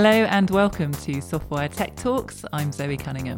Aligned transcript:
Hello 0.00 0.10
and 0.12 0.48
welcome 0.50 0.92
to 0.92 1.14
Softwire 1.14 1.68
Tech 1.68 1.96
Talks. 1.96 2.44
I'm 2.52 2.70
Zoe 2.70 2.96
Cunningham. 2.96 3.36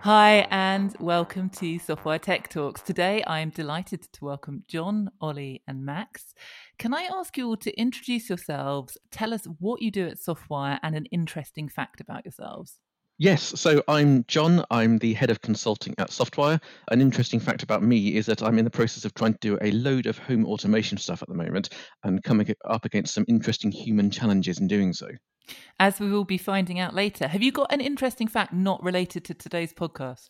Hi, 0.00 0.46
and 0.50 0.96
welcome 0.98 1.50
to 1.50 1.78
Softwire 1.78 2.18
Tech 2.18 2.48
Talks. 2.48 2.80
Today, 2.80 3.22
I 3.24 3.40
am 3.40 3.50
delighted 3.50 4.10
to 4.14 4.24
welcome 4.24 4.64
John, 4.66 5.10
Ollie, 5.20 5.62
and 5.68 5.84
Max. 5.84 6.32
Can 6.78 6.94
I 6.94 7.10
ask 7.14 7.36
you 7.36 7.48
all 7.48 7.58
to 7.58 7.78
introduce 7.78 8.30
yourselves, 8.30 8.96
tell 9.10 9.34
us 9.34 9.44
what 9.58 9.82
you 9.82 9.90
do 9.90 10.06
at 10.06 10.16
Softwire, 10.16 10.78
and 10.82 10.96
an 10.96 11.04
interesting 11.12 11.68
fact 11.68 12.00
about 12.00 12.24
yourselves? 12.24 12.80
Yes, 13.20 13.60
so 13.60 13.82
I'm 13.88 14.24
John. 14.28 14.64
I'm 14.70 14.98
the 14.98 15.12
head 15.12 15.28
of 15.28 15.40
consulting 15.40 15.92
at 15.98 16.10
Softwire. 16.10 16.62
An 16.92 17.00
interesting 17.00 17.40
fact 17.40 17.64
about 17.64 17.82
me 17.82 18.14
is 18.14 18.26
that 18.26 18.44
I'm 18.44 18.60
in 18.60 18.64
the 18.64 18.70
process 18.70 19.04
of 19.04 19.12
trying 19.14 19.32
to 19.32 19.38
do 19.40 19.58
a 19.60 19.72
load 19.72 20.06
of 20.06 20.18
home 20.18 20.46
automation 20.46 20.96
stuff 20.98 21.20
at 21.20 21.28
the 21.28 21.34
moment 21.34 21.70
and 22.04 22.22
coming 22.22 22.48
up 22.64 22.84
against 22.84 23.12
some 23.12 23.24
interesting 23.26 23.72
human 23.72 24.12
challenges 24.12 24.60
in 24.60 24.68
doing 24.68 24.92
so. 24.92 25.08
As 25.80 25.98
we 25.98 26.08
will 26.08 26.24
be 26.24 26.38
finding 26.38 26.78
out 26.78 26.94
later, 26.94 27.26
have 27.26 27.42
you 27.42 27.50
got 27.50 27.72
an 27.72 27.80
interesting 27.80 28.28
fact 28.28 28.52
not 28.52 28.80
related 28.84 29.24
to 29.24 29.34
today's 29.34 29.72
podcast? 29.72 30.28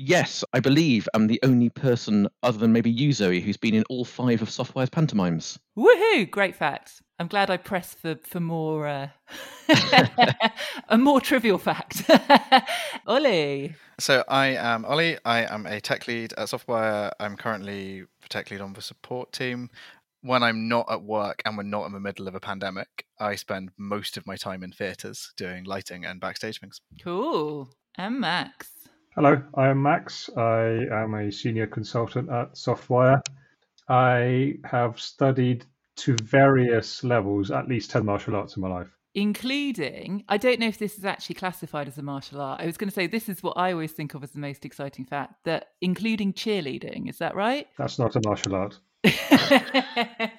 Yes, 0.00 0.44
I 0.52 0.60
believe 0.60 1.08
I'm 1.12 1.26
the 1.26 1.40
only 1.42 1.70
person 1.70 2.28
other 2.44 2.56
than 2.56 2.72
maybe 2.72 2.88
you, 2.88 3.12
Zoe, 3.12 3.40
who's 3.40 3.56
been 3.56 3.74
in 3.74 3.82
all 3.90 4.04
five 4.04 4.40
of 4.42 4.48
Softwire's 4.48 4.90
pantomimes. 4.90 5.58
Woohoo! 5.76 6.30
Great 6.30 6.54
fact. 6.54 7.02
I'm 7.18 7.26
glad 7.26 7.50
I 7.50 7.56
pressed 7.56 7.98
for 7.98 8.14
for 8.14 8.38
more 8.38 8.86
uh, 8.86 9.08
a 10.88 10.96
more 10.96 11.20
trivial 11.20 11.58
fact. 11.58 12.08
Ollie. 13.08 13.74
So 13.98 14.22
I 14.28 14.54
am 14.54 14.84
Ollie. 14.84 15.18
I 15.24 15.52
am 15.52 15.66
a 15.66 15.80
tech 15.80 16.06
lead 16.06 16.32
at 16.34 16.50
Software. 16.50 17.10
I'm 17.18 17.36
currently 17.36 18.02
the 18.22 18.28
tech 18.28 18.52
lead 18.52 18.60
on 18.60 18.74
the 18.74 18.82
support 18.82 19.32
team. 19.32 19.68
When 20.20 20.44
I'm 20.44 20.68
not 20.68 20.86
at 20.88 21.02
work 21.02 21.42
and 21.44 21.56
we're 21.56 21.64
not 21.64 21.86
in 21.86 21.92
the 21.92 21.98
middle 21.98 22.28
of 22.28 22.36
a 22.36 22.40
pandemic, 22.40 23.04
I 23.18 23.34
spend 23.34 23.70
most 23.76 24.16
of 24.16 24.28
my 24.28 24.36
time 24.36 24.62
in 24.62 24.70
theatres 24.70 25.32
doing 25.36 25.64
lighting 25.64 26.04
and 26.04 26.20
backstage 26.20 26.60
things. 26.60 26.80
Cool. 27.02 27.68
And 27.96 28.20
Max. 28.20 28.68
Hello, 29.20 29.42
I 29.56 29.66
am 29.66 29.82
Max. 29.82 30.30
I 30.36 30.86
am 30.92 31.14
a 31.14 31.32
senior 31.32 31.66
consultant 31.66 32.30
at 32.30 32.54
Softwire. 32.54 33.20
I 33.88 34.58
have 34.62 35.00
studied 35.00 35.64
to 35.96 36.14
various 36.22 37.02
levels 37.02 37.50
at 37.50 37.66
least 37.66 37.90
10 37.90 38.04
martial 38.04 38.36
arts 38.36 38.56
in 38.56 38.62
my 38.62 38.68
life. 38.68 38.96
Including, 39.16 40.22
I 40.28 40.36
don't 40.36 40.60
know 40.60 40.68
if 40.68 40.78
this 40.78 40.98
is 40.98 41.04
actually 41.04 41.34
classified 41.34 41.88
as 41.88 41.98
a 41.98 42.02
martial 42.02 42.40
art. 42.40 42.60
I 42.60 42.66
was 42.66 42.76
going 42.76 42.90
to 42.90 42.94
say 42.94 43.08
this 43.08 43.28
is 43.28 43.42
what 43.42 43.58
I 43.58 43.72
always 43.72 43.90
think 43.90 44.14
of 44.14 44.22
as 44.22 44.30
the 44.30 44.38
most 44.38 44.64
exciting 44.64 45.04
fact 45.04 45.34
that 45.46 45.70
including 45.80 46.32
cheerleading, 46.32 47.10
is 47.10 47.18
that 47.18 47.34
right? 47.34 47.66
That's 47.76 47.98
not 47.98 48.14
a 48.14 48.20
martial 48.24 48.54
art. 48.54 48.78
I 49.04 50.30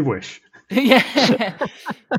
wish. 0.00 0.42
yeah. 0.70 1.56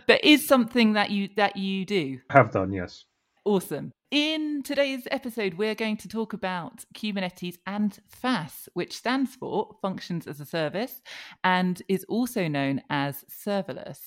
but 0.07 0.25
is 0.25 0.47
something 0.47 0.93
that 0.93 1.11
you 1.11 1.29
that 1.35 1.57
you 1.57 1.85
do. 1.85 2.21
Have 2.31 2.51
done, 2.51 2.73
yes. 2.73 3.05
Awesome. 3.45 3.91
In 4.09 4.63
today's 4.63 5.05
episode, 5.11 5.55
we're 5.55 5.75
going 5.75 5.97
to 5.97 6.07
talk 6.07 6.31
about 6.31 6.85
Kubernetes 6.95 7.57
and 7.65 7.99
FaaS, 8.07 8.69
which 8.73 8.95
stands 8.95 9.35
for 9.35 9.75
Functions 9.81 10.27
as 10.27 10.39
a 10.39 10.45
Service 10.45 11.01
and 11.43 11.81
is 11.89 12.05
also 12.07 12.47
known 12.47 12.81
as 12.89 13.25
serverless. 13.29 13.99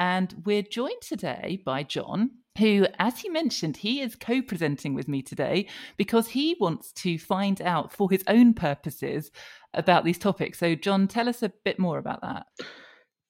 And 0.00 0.42
we're 0.44 0.62
joined 0.62 1.02
today 1.02 1.62
by 1.64 1.84
John, 1.84 2.30
who, 2.58 2.88
as 2.98 3.20
he 3.20 3.28
mentioned, 3.28 3.76
he 3.76 4.00
is 4.00 4.16
co 4.16 4.42
presenting 4.42 4.94
with 4.94 5.06
me 5.06 5.22
today 5.22 5.68
because 5.96 6.26
he 6.26 6.56
wants 6.58 6.90
to 6.94 7.16
find 7.16 7.62
out 7.62 7.92
for 7.92 8.10
his 8.10 8.24
own 8.26 8.54
purposes 8.54 9.30
about 9.72 10.04
these 10.04 10.18
topics. 10.18 10.58
So, 10.58 10.74
John, 10.74 11.06
tell 11.06 11.28
us 11.28 11.44
a 11.44 11.52
bit 11.64 11.78
more 11.78 11.98
about 11.98 12.22
that. 12.22 12.46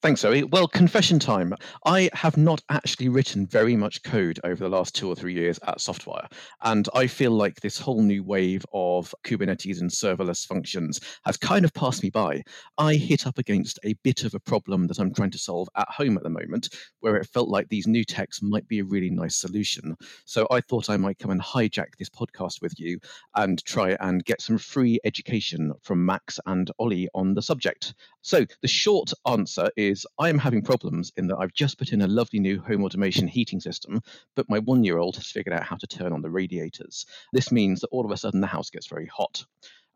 Thanks, 0.01 0.21
Zoe. 0.21 0.45
Well, 0.45 0.65
confession 0.65 1.19
time. 1.19 1.53
I 1.85 2.09
have 2.13 2.37
not 2.37 2.61
actually 2.69 3.09
written 3.09 3.45
very 3.45 3.75
much 3.75 4.01
code 4.01 4.39
over 4.45 4.63
the 4.63 4.69
last 4.69 4.95
two 4.95 5.09
or 5.09 5.15
three 5.15 5.33
years 5.33 5.59
at 5.67 5.79
Softwire. 5.79 6.31
And 6.61 6.87
I 6.95 7.05
feel 7.05 7.31
like 7.31 7.59
this 7.59 7.77
whole 7.77 8.01
new 8.01 8.23
wave 8.23 8.65
of 8.71 9.13
Kubernetes 9.25 9.81
and 9.81 9.89
serverless 9.89 10.47
functions 10.47 11.01
has 11.25 11.35
kind 11.35 11.65
of 11.65 11.73
passed 11.73 12.01
me 12.01 12.11
by. 12.11 12.43
I 12.77 12.93
hit 12.93 13.27
up 13.27 13.39
against 13.39 13.77
a 13.83 13.93
bit 14.05 14.23
of 14.23 14.33
a 14.33 14.39
problem 14.39 14.87
that 14.87 14.99
I'm 14.99 15.13
trying 15.13 15.31
to 15.31 15.37
solve 15.37 15.67
at 15.75 15.89
home 15.89 16.15
at 16.15 16.23
the 16.23 16.29
moment, 16.29 16.69
where 17.01 17.17
it 17.17 17.27
felt 17.27 17.49
like 17.49 17.67
these 17.67 17.85
new 17.85 18.05
techs 18.05 18.41
might 18.41 18.69
be 18.69 18.79
a 18.79 18.85
really 18.85 19.09
nice 19.09 19.35
solution. 19.35 19.97
So 20.23 20.47
I 20.49 20.61
thought 20.61 20.89
I 20.89 20.95
might 20.95 21.19
come 21.19 21.31
and 21.31 21.41
hijack 21.41 21.97
this 21.97 22.09
podcast 22.09 22.61
with 22.61 22.79
you 22.79 22.99
and 23.35 23.61
try 23.65 23.97
and 23.99 24.23
get 24.23 24.41
some 24.41 24.59
free 24.59 24.97
education 25.03 25.73
from 25.81 26.05
Max 26.05 26.39
and 26.45 26.71
Ollie 26.79 27.09
on 27.13 27.33
the 27.33 27.41
subject. 27.41 27.95
So 28.21 28.45
the 28.61 28.67
short 28.67 29.11
answer 29.25 29.69
is 29.75 29.88
is 29.89 30.05
I 30.19 30.29
am 30.29 30.37
having 30.37 30.61
problems 30.61 31.11
in 31.17 31.27
that 31.27 31.37
I've 31.37 31.53
just 31.53 31.77
put 31.77 31.91
in 31.91 32.01
a 32.01 32.07
lovely 32.07 32.39
new 32.39 32.61
home 32.61 32.83
automation 32.83 33.27
heating 33.27 33.59
system, 33.59 34.01
but 34.35 34.49
my 34.49 34.59
one 34.59 34.83
year 34.83 34.99
old 34.99 35.15
has 35.15 35.27
figured 35.27 35.53
out 35.53 35.63
how 35.63 35.75
to 35.77 35.87
turn 35.87 36.13
on 36.13 36.21
the 36.21 36.29
radiators. 36.29 37.05
This 37.33 37.51
means 37.51 37.81
that 37.81 37.87
all 37.87 38.05
of 38.05 38.11
a 38.11 38.17
sudden 38.17 38.41
the 38.41 38.47
house 38.47 38.69
gets 38.69 38.87
very 38.87 39.07
hot. 39.07 39.43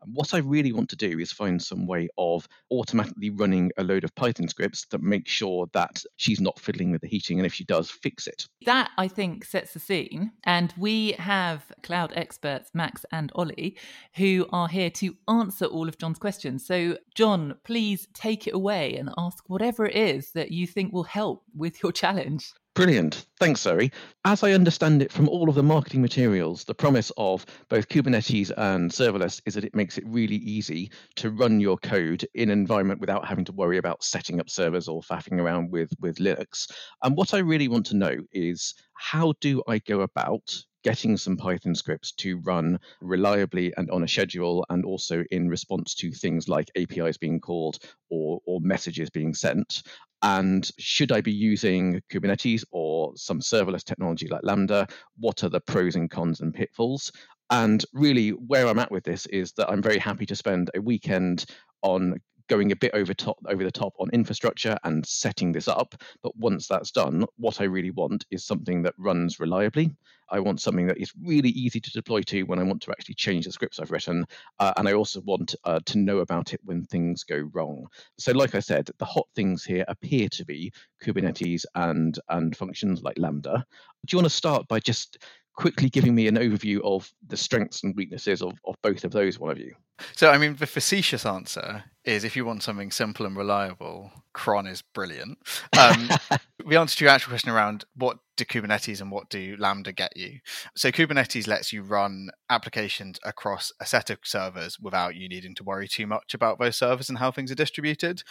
What 0.06 0.34
I 0.34 0.38
really 0.38 0.72
want 0.72 0.88
to 0.90 0.96
do 0.96 1.18
is 1.18 1.32
find 1.32 1.62
some 1.62 1.86
way 1.86 2.08
of 2.18 2.48
automatically 2.70 3.30
running 3.30 3.70
a 3.76 3.84
load 3.84 4.04
of 4.04 4.14
Python 4.14 4.48
scripts 4.48 4.86
that 4.86 5.02
make 5.02 5.28
sure 5.28 5.66
that 5.72 6.02
she's 6.16 6.40
not 6.40 6.58
fiddling 6.58 6.90
with 6.90 7.00
the 7.00 7.08
heating, 7.08 7.38
and 7.38 7.46
if 7.46 7.54
she 7.54 7.64
does, 7.64 7.90
fix 7.90 8.26
it. 8.26 8.46
That 8.66 8.90
I 8.98 9.08
think 9.08 9.44
sets 9.44 9.72
the 9.72 9.80
scene. 9.80 10.32
And 10.44 10.72
we 10.76 11.12
have 11.12 11.64
cloud 11.82 12.12
experts, 12.14 12.70
Max 12.74 13.04
and 13.12 13.30
Ollie, 13.34 13.76
who 14.16 14.46
are 14.52 14.68
here 14.68 14.90
to 14.90 15.16
answer 15.28 15.66
all 15.66 15.88
of 15.88 15.98
John's 15.98 16.18
questions. 16.18 16.66
So, 16.66 16.98
John, 17.14 17.56
please 17.64 18.08
take 18.14 18.46
it 18.46 18.54
away 18.54 18.96
and 18.96 19.10
ask 19.16 19.44
whatever 19.48 19.86
it 19.86 19.96
is 19.96 20.32
that 20.32 20.50
you 20.50 20.66
think 20.66 20.92
will 20.92 21.04
help 21.04 21.44
with 21.54 21.82
your 21.82 21.92
challenge. 22.04 22.52
Brilliant. 22.74 23.26
Thanks, 23.38 23.60
Zoe. 23.60 23.92
As 24.24 24.42
I 24.42 24.50
understand 24.50 25.00
it 25.00 25.12
from 25.12 25.28
all 25.28 25.48
of 25.48 25.54
the 25.54 25.62
marketing 25.62 26.02
materials, 26.02 26.64
the 26.64 26.74
promise 26.74 27.12
of 27.16 27.46
both 27.68 27.88
Kubernetes 27.88 28.50
and 28.56 28.90
serverless 28.90 29.40
is 29.46 29.54
that 29.54 29.64
it 29.64 29.76
makes 29.76 29.96
it 29.96 30.02
really 30.08 30.36
easy 30.36 30.90
to 31.14 31.30
run 31.30 31.60
your 31.60 31.76
code 31.78 32.26
in 32.34 32.50
an 32.50 32.58
environment 32.58 33.00
without 33.00 33.28
having 33.28 33.44
to 33.44 33.52
worry 33.52 33.78
about 33.78 34.02
setting 34.02 34.40
up 34.40 34.50
servers 34.50 34.88
or 34.88 35.02
faffing 35.02 35.40
around 35.40 35.70
with, 35.70 35.92
with 36.00 36.16
Linux. 36.16 36.68
And 37.04 37.16
what 37.16 37.32
I 37.32 37.38
really 37.38 37.68
want 37.68 37.86
to 37.86 37.96
know 37.96 38.16
is 38.32 38.74
how 38.94 39.34
do 39.40 39.62
I 39.68 39.78
go 39.78 40.00
about 40.00 40.52
getting 40.84 41.16
some 41.16 41.36
Python 41.36 41.74
scripts 41.74 42.12
to 42.12 42.38
run 42.40 42.78
reliably 43.00 43.72
and 43.76 43.90
on 43.90 44.04
a 44.04 44.08
schedule, 44.08 44.64
and 44.70 44.84
also 44.84 45.24
in 45.30 45.48
response 45.48 45.94
to 45.96 46.12
things 46.12 46.48
like 46.48 46.70
APIs 46.76 47.16
being 47.16 47.40
called 47.40 47.78
or, 48.10 48.40
or 48.46 48.60
messages 48.60 49.10
being 49.10 49.34
sent. 49.34 49.82
And 50.22 50.70
should 50.78 51.12
I 51.12 51.20
be 51.20 51.32
using 51.32 52.00
Kubernetes 52.10 52.64
or 52.70 53.12
some 53.16 53.40
serverless 53.40 53.84
technology 53.84 54.28
like 54.28 54.42
Lambda? 54.42 54.86
What 55.18 55.42
are 55.42 55.48
the 55.50 55.60
pros 55.60 55.96
and 55.96 56.10
cons 56.10 56.40
and 56.40 56.54
pitfalls? 56.54 57.10
And 57.50 57.84
really, 57.92 58.30
where 58.30 58.66
I'm 58.66 58.78
at 58.78 58.90
with 58.90 59.04
this 59.04 59.26
is 59.26 59.52
that 59.52 59.68
I'm 59.68 59.82
very 59.82 59.98
happy 59.98 60.26
to 60.26 60.36
spend 60.36 60.70
a 60.74 60.80
weekend 60.80 61.44
on 61.82 62.14
going 62.48 62.72
a 62.72 62.76
bit 62.76 62.92
over 62.94 63.14
top 63.14 63.38
over 63.48 63.64
the 63.64 63.70
top 63.70 63.94
on 63.98 64.10
infrastructure 64.10 64.76
and 64.84 65.06
setting 65.06 65.52
this 65.52 65.68
up. 65.68 65.94
But 66.22 66.36
once 66.36 66.68
that's 66.68 66.90
done 66.90 67.24
what 67.36 67.60
i 67.60 67.64
really 67.64 67.90
want 67.90 68.26
is 68.30 68.44
something 68.44 68.82
that 68.82 68.94
runs 68.98 69.40
reliably. 69.40 69.90
I 70.30 70.40
want 70.40 70.60
something 70.60 70.86
that 70.86 70.98
is 70.98 71.12
really 71.22 71.50
easy 71.50 71.80
to 71.80 71.90
deploy 71.92 72.22
to 72.22 72.42
when 72.42 72.58
i 72.58 72.62
want 72.62 72.82
to 72.82 72.90
actually 72.90 73.14
change 73.14 73.44
the 73.44 73.52
scripts 73.52 73.78
i've 73.78 73.90
written. 73.90 74.26
Uh, 74.58 74.72
and 74.76 74.88
i 74.88 74.92
also 74.92 75.20
want 75.22 75.54
uh, 75.64 75.80
to 75.86 75.98
know 75.98 76.18
about 76.18 76.52
it 76.52 76.60
when 76.64 76.84
things 76.84 77.24
go 77.24 77.48
wrong. 77.52 77.86
So 78.18 78.32
like 78.32 78.54
i 78.54 78.60
said 78.60 78.90
the 78.98 79.04
hot 79.04 79.26
things 79.34 79.64
here 79.64 79.84
appear 79.88 80.28
to 80.30 80.44
be 80.44 80.72
kubernetes 81.02 81.64
and 81.74 82.18
and 82.28 82.56
functions 82.56 83.02
like 83.02 83.18
lambda. 83.18 83.64
Do 84.06 84.14
you 84.14 84.18
want 84.18 84.30
to 84.30 84.36
start 84.36 84.68
by 84.68 84.80
just 84.80 85.18
quickly 85.54 85.88
giving 85.88 86.14
me 86.14 86.26
an 86.26 86.36
overview 86.36 86.80
of 86.82 87.12
the 87.26 87.36
strengths 87.36 87.82
and 87.84 87.94
weaknesses 87.96 88.42
of, 88.42 88.52
of 88.64 88.74
both 88.82 89.04
of 89.04 89.12
those, 89.12 89.38
one 89.38 89.50
of 89.50 89.58
you? 89.58 89.74
So, 90.16 90.30
I 90.30 90.38
mean, 90.38 90.56
the 90.56 90.66
facetious 90.66 91.24
answer 91.24 91.84
is 92.04 92.24
if 92.24 92.36
you 92.36 92.44
want 92.44 92.62
something 92.62 92.90
simple 92.90 93.26
and 93.26 93.36
reliable, 93.36 94.10
cron 94.32 94.66
is 94.66 94.82
brilliant. 94.82 95.38
Um, 95.78 96.08
the 96.66 96.76
answer 96.76 96.96
to 96.96 97.04
your 97.04 97.12
actual 97.12 97.30
question 97.30 97.50
around 97.50 97.84
what 97.94 98.18
do 98.36 98.44
Kubernetes 98.44 99.00
and 99.00 99.12
what 99.12 99.28
do 99.28 99.56
Lambda 99.58 99.92
get 99.92 100.16
you? 100.16 100.40
So, 100.76 100.90
Kubernetes 100.90 101.46
lets 101.46 101.72
you 101.72 101.82
run 101.82 102.30
applications 102.50 103.20
across 103.24 103.72
a 103.80 103.86
set 103.86 104.10
of 104.10 104.18
servers 104.24 104.78
without 104.80 105.14
you 105.14 105.28
needing 105.28 105.54
to 105.54 105.64
worry 105.64 105.86
too 105.86 106.06
much 106.06 106.34
about 106.34 106.58
those 106.58 106.76
servers 106.76 107.08
and 107.08 107.18
how 107.18 107.30
things 107.30 107.52
are 107.52 107.56
distributed. 107.56 108.22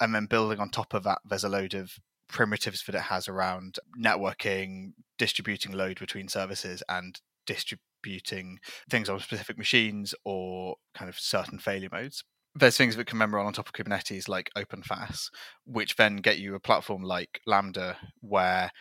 And 0.00 0.14
then 0.14 0.26
building 0.26 0.60
on 0.60 0.70
top 0.70 0.94
of 0.94 1.02
that, 1.04 1.18
there's 1.28 1.44
a 1.44 1.50
load 1.50 1.74
of 1.74 1.92
primitives 2.30 2.84
that 2.84 2.94
it 2.94 3.02
has 3.02 3.28
around 3.28 3.76
networking, 3.98 4.92
distributing 5.18 5.72
load 5.72 5.98
between 5.98 6.28
services, 6.28 6.82
and 6.88 7.20
distributing 7.46 8.58
things 8.88 9.08
on 9.08 9.20
specific 9.20 9.58
machines 9.58 10.14
or 10.24 10.76
kind 10.94 11.08
of 11.08 11.18
certain 11.18 11.58
failure 11.58 11.88
modes. 11.92 12.24
There's 12.54 12.76
things 12.76 12.96
that 12.96 13.06
can 13.06 13.18
run 13.18 13.46
on 13.46 13.52
top 13.52 13.68
of 13.68 13.74
Kubernetes 13.74 14.28
like 14.28 14.50
OpenFaaS, 14.56 15.30
which 15.64 15.96
then 15.96 16.16
get 16.16 16.38
you 16.38 16.54
a 16.54 16.60
platform 16.60 17.02
like 17.02 17.40
Lambda 17.46 17.96
where 18.20 18.72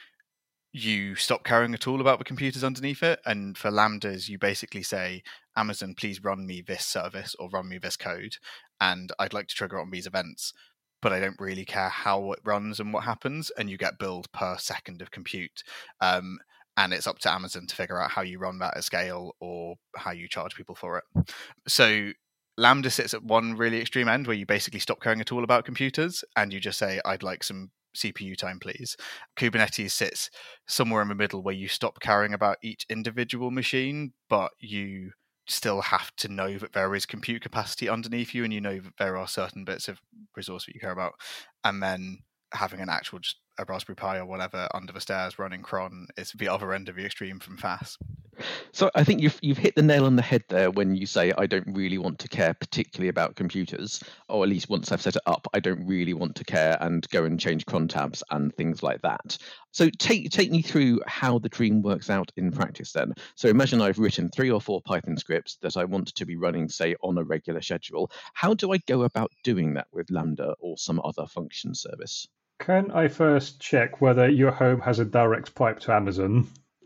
you 0.72 1.16
stop 1.16 1.44
caring 1.44 1.74
at 1.74 1.88
all 1.88 2.02
about 2.02 2.20
the 2.20 2.26
computers 2.26 2.64
underneath 2.64 3.04
it. 3.04 3.20
And 3.26 3.58
for 3.58 3.72
Lambdas, 3.72 4.30
you 4.30 4.38
basically 4.38 4.84
say, 4.84 5.24
Amazon, 5.56 5.96
please 5.96 6.24
run 6.24 6.46
me 6.46 6.62
this 6.62 6.86
service 6.86 7.36
or 7.40 7.50
run 7.50 7.70
me 7.70 7.78
this 7.78 7.98
code. 7.98 8.36
And 8.80 9.12
I'd 9.20 9.34
like 9.34 9.48
to 9.48 9.56
trigger 9.56 9.80
on 9.80 9.92
these 9.92 10.08
events 10.08 10.54
but 11.02 11.14
I 11.14 11.20
don't 11.20 11.40
really 11.40 11.66
care 11.66 11.90
how 11.90 12.32
it 12.32 12.40
runs 12.44 12.80
and 12.80 12.94
what 12.94 13.04
happens. 13.04 13.52
And 13.58 13.70
you 13.70 13.78
get 13.78 14.00
billed 14.00 14.32
per 14.32 14.58
second 14.58 15.02
of 15.02 15.12
compute. 15.12 15.64
Um, 16.02 16.40
and 16.78 16.94
it's 16.94 17.08
up 17.08 17.20
to 17.20 17.32
Amazon 17.32 17.68
to 17.68 17.76
figure 17.76 18.02
out 18.02 18.12
how 18.12 18.22
you 18.22 18.40
run 18.40 18.60
that 18.60 18.78
at 18.78 18.84
scale 18.84 19.36
or 19.40 19.76
how 19.98 20.12
you 20.12 20.28
charge 20.30 20.56
people 20.56 20.76
for 20.76 20.98
it. 20.98 21.04
So 21.68 22.12
Lambda 22.58 22.90
sits 22.90 23.14
at 23.14 23.24
one 23.24 23.56
really 23.56 23.82
extreme 23.82 24.08
end 24.08 24.28
where 24.28 24.36
you 24.36 24.46
basically 24.46 24.80
stop 24.80 25.02
caring 25.02 25.22
at 25.22 25.32
all 25.32 25.44
about 25.44 25.66
computers 25.66 26.24
and 26.36 26.54
you 26.54 26.60
just 26.60 26.80
say, 26.80 27.02
I'd 27.06 27.24
like 27.24 27.44
some 27.44 27.72
CPU 27.96 28.38
time, 28.38 28.60
please. 28.60 28.96
Kubernetes 29.38 29.92
sits 29.92 30.30
somewhere 30.68 31.02
in 31.02 31.08
the 31.08 31.16
middle 31.16 31.42
where 31.42 31.56
you 31.56 31.68
stop 31.68 32.00
caring 32.00 32.34
about 32.34 32.58
each 32.62 32.86
individual 32.90 33.52
machine, 33.52 34.14
but 34.30 34.52
you 34.60 35.12
still 35.50 35.82
have 35.82 36.16
to 36.18 36.28
know 36.28 36.58
that 36.58 36.74
there 36.74 36.94
is 36.96 37.06
compute 37.06 37.42
capacity 37.42 37.90
underneath 37.90 38.34
you 38.34 38.44
and 38.44 38.54
you 38.54 38.62
know 38.62 38.80
that 38.80 38.98
there 38.98 39.18
are 39.18 39.28
certain 39.28 39.66
bits 39.66 39.88
of 39.88 40.00
resource 40.36 40.66
that 40.66 40.76
you 40.76 40.80
care 40.80 40.92
about. 40.92 41.14
And 41.64 41.82
then 41.82 42.20
having 42.54 42.80
an 42.80 42.90
actual 42.90 43.20
just 43.20 43.38
a 43.60 43.66
Raspberry 43.66 43.96
Pi 43.96 44.18
or 44.18 44.26
whatever 44.26 44.68
under 44.74 44.94
the 44.94 45.02
stairs 45.02 45.38
running 45.38 45.62
cron 45.62 46.08
is 46.18 46.32
the 46.32 46.48
other 46.48 46.74
end 46.74 46.90
of 46.90 46.96
the 46.96 47.06
extreme 47.06 47.40
from 47.40 47.58
FaaS. 47.58 47.98
So 48.72 48.90
I 48.96 49.04
think 49.04 49.22
you've 49.22 49.38
you've 49.42 49.58
hit 49.58 49.76
the 49.76 49.82
nail 49.82 50.06
on 50.06 50.16
the 50.16 50.22
head 50.22 50.46
there 50.48 50.72
when 50.72 50.96
you 50.96 51.06
say 51.06 51.34
I 51.38 51.46
don't 51.46 51.68
really 51.68 51.98
want 51.98 52.20
to 52.20 52.30
care 52.30 52.54
particularly 52.54 53.10
about 53.10 53.36
computers, 53.36 54.02
or 54.30 54.44
at 54.44 54.50
least 54.50 54.70
once 54.70 54.92
I've 54.92 55.02
set 55.02 55.18
it 55.18 55.22
up, 55.26 55.46
I 55.54 55.60
don't 55.60 55.86
really 55.86 56.14
want 56.14 56.36
to 56.38 56.46
care 56.46 56.78
and 56.80 57.08
go 57.10 57.26
and 57.26 57.38
change 57.38 57.66
cron 57.66 57.90
tabs 57.90 58.24
and 58.32 58.56
things 58.56 58.82
like 58.82 59.02
that. 59.02 59.38
So 59.72 59.90
take 60.00 60.32
take 60.32 60.52
me 60.52 60.62
through 60.62 61.02
how 61.06 61.40
the 61.40 61.50
dream 61.50 61.82
works 61.82 62.10
out 62.10 62.32
in 62.38 62.52
practice 62.52 62.94
then. 62.94 63.14
So 63.36 63.50
imagine 63.50 63.82
I've 63.82 64.00
written 64.00 64.30
three 64.30 64.50
or 64.50 64.62
four 64.62 64.82
Python 64.82 65.18
scripts 65.18 65.58
that 65.62 65.76
I 65.76 65.84
want 65.84 66.16
to 66.16 66.26
be 66.26 66.38
running, 66.38 66.70
say, 66.70 66.96
on 67.04 67.18
a 67.18 67.24
regular 67.24 67.62
schedule. 67.62 68.10
How 68.34 68.54
do 68.54 68.72
I 68.72 68.78
go 68.88 69.04
about 69.04 69.32
doing 69.44 69.74
that 69.74 69.88
with 69.92 70.10
Lambda 70.10 70.56
or 70.60 70.78
some 70.78 71.02
other 71.04 71.28
function 71.28 71.76
service? 71.76 72.28
Can 72.60 72.92
I 72.92 73.08
first 73.08 73.60
check 73.60 74.02
whether 74.02 74.30
your 74.30 74.52
home 74.52 74.82
has 74.82 75.00
a 75.00 75.06
direct 75.06 75.56
pipe 75.56 75.80
to 75.82 75.94
Amazon? 75.94 76.48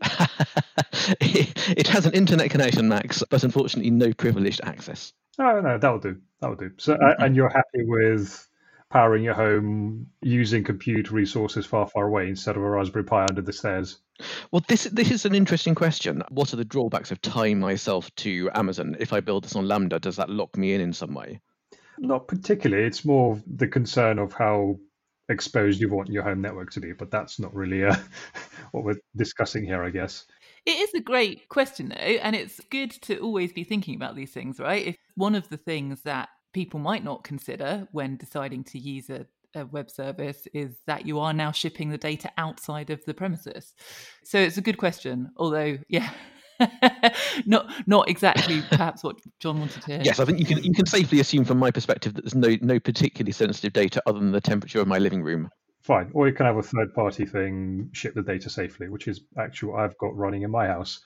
it 1.20 1.88
has 1.88 2.06
an 2.06 2.14
internet 2.14 2.50
connection, 2.50 2.88
Max, 2.88 3.22
but 3.28 3.42
unfortunately 3.42 3.90
no 3.90 4.12
privileged 4.12 4.60
access. 4.62 5.12
Oh 5.38 5.60
no, 5.60 5.78
that'll 5.78 5.98
do. 5.98 6.20
That'll 6.40 6.56
do. 6.56 6.70
So, 6.78 6.94
mm-hmm. 6.94 7.22
and 7.22 7.36
you're 7.36 7.48
happy 7.48 7.84
with 7.84 8.48
powering 8.94 9.24
your 9.24 9.34
home 9.34 10.06
using 10.22 10.62
compute 10.62 11.10
resources 11.10 11.66
far, 11.66 11.88
far 11.88 12.06
away 12.06 12.28
instead 12.28 12.56
of 12.56 12.62
a 12.62 12.70
Raspberry 12.70 13.04
Pi 13.04 13.26
under 13.28 13.42
the 13.42 13.52
stairs? 13.52 13.98
Well, 14.52 14.62
this 14.68 14.84
this 14.84 15.10
is 15.10 15.24
an 15.24 15.34
interesting 15.34 15.74
question. 15.74 16.22
What 16.28 16.52
are 16.52 16.56
the 16.56 16.64
drawbacks 16.64 17.10
of 17.10 17.20
tying 17.20 17.58
myself 17.58 18.14
to 18.16 18.50
Amazon? 18.54 18.96
If 19.00 19.12
I 19.12 19.18
build 19.18 19.44
this 19.44 19.56
on 19.56 19.66
Lambda, 19.66 19.98
does 19.98 20.16
that 20.16 20.30
lock 20.30 20.56
me 20.56 20.74
in 20.74 20.80
in 20.80 20.92
some 20.92 21.12
way? 21.12 21.40
Not 21.98 22.28
particularly. 22.28 22.84
It's 22.84 23.04
more 23.04 23.42
the 23.46 23.66
concern 23.66 24.20
of 24.20 24.32
how 24.32 24.78
exposed 25.28 25.80
you 25.80 25.88
want 25.88 26.10
your 26.10 26.22
home 26.22 26.40
network 26.40 26.70
to 26.72 26.80
be, 26.80 26.92
but 26.92 27.10
that's 27.10 27.38
not 27.38 27.54
really 27.54 27.84
uh, 27.84 27.96
what 28.72 28.84
we're 28.84 29.00
discussing 29.16 29.64
here, 29.64 29.82
I 29.82 29.90
guess. 29.90 30.26
It 30.66 30.78
is 30.78 30.94
a 30.94 31.00
great 31.00 31.48
question, 31.48 31.90
though, 31.90 31.96
and 31.96 32.34
it's 32.34 32.60
good 32.70 32.90
to 33.02 33.18
always 33.18 33.52
be 33.52 33.64
thinking 33.64 33.94
about 33.94 34.16
these 34.16 34.32
things, 34.32 34.58
right? 34.58 34.86
If 34.86 34.96
one 35.14 35.34
of 35.34 35.48
the 35.48 35.58
things 35.58 36.02
that 36.02 36.28
people 36.52 36.80
might 36.80 37.04
not 37.04 37.24
consider 37.24 37.86
when 37.92 38.16
deciding 38.16 38.64
to 38.64 38.78
use 38.78 39.10
a, 39.10 39.26
a 39.54 39.66
web 39.66 39.90
service 39.90 40.46
is 40.54 40.76
that 40.86 41.06
you 41.06 41.20
are 41.20 41.34
now 41.34 41.52
shipping 41.52 41.90
the 41.90 41.98
data 41.98 42.30
outside 42.38 42.90
of 42.90 43.04
the 43.04 43.14
premises. 43.14 43.74
So 44.22 44.38
it's 44.38 44.56
a 44.56 44.62
good 44.62 44.78
question, 44.78 45.30
although, 45.36 45.78
yeah. 45.88 46.10
not 47.46 47.72
not 47.86 48.08
exactly 48.08 48.62
perhaps 48.68 49.02
what 49.02 49.16
John 49.40 49.60
wanted 49.60 49.82
to 49.82 49.86
hear. 49.86 50.02
Yes, 50.04 50.20
I 50.20 50.24
think 50.24 50.38
you 50.38 50.46
can 50.46 50.62
you 50.62 50.72
can 50.72 50.86
safely 50.86 51.20
assume 51.20 51.44
from 51.44 51.58
my 51.58 51.70
perspective 51.70 52.14
that 52.14 52.22
there's 52.22 52.34
no 52.34 52.56
no 52.60 52.78
particularly 52.80 53.32
sensitive 53.32 53.72
data 53.72 54.02
other 54.06 54.18
than 54.18 54.32
the 54.32 54.40
temperature 54.40 54.80
of 54.80 54.86
my 54.86 54.98
living 54.98 55.22
room. 55.22 55.50
Fine. 55.82 56.10
Or 56.14 56.26
you 56.26 56.34
can 56.34 56.46
have 56.46 56.56
a 56.56 56.62
third 56.62 56.94
party 56.94 57.26
thing 57.26 57.90
ship 57.92 58.14
the 58.14 58.22
data 58.22 58.48
safely, 58.48 58.88
which 58.88 59.06
is 59.06 59.20
actually 59.38 59.72
what 59.72 59.80
I've 59.80 59.98
got 59.98 60.16
running 60.16 60.42
in 60.42 60.50
my 60.50 60.66
house. 60.66 61.00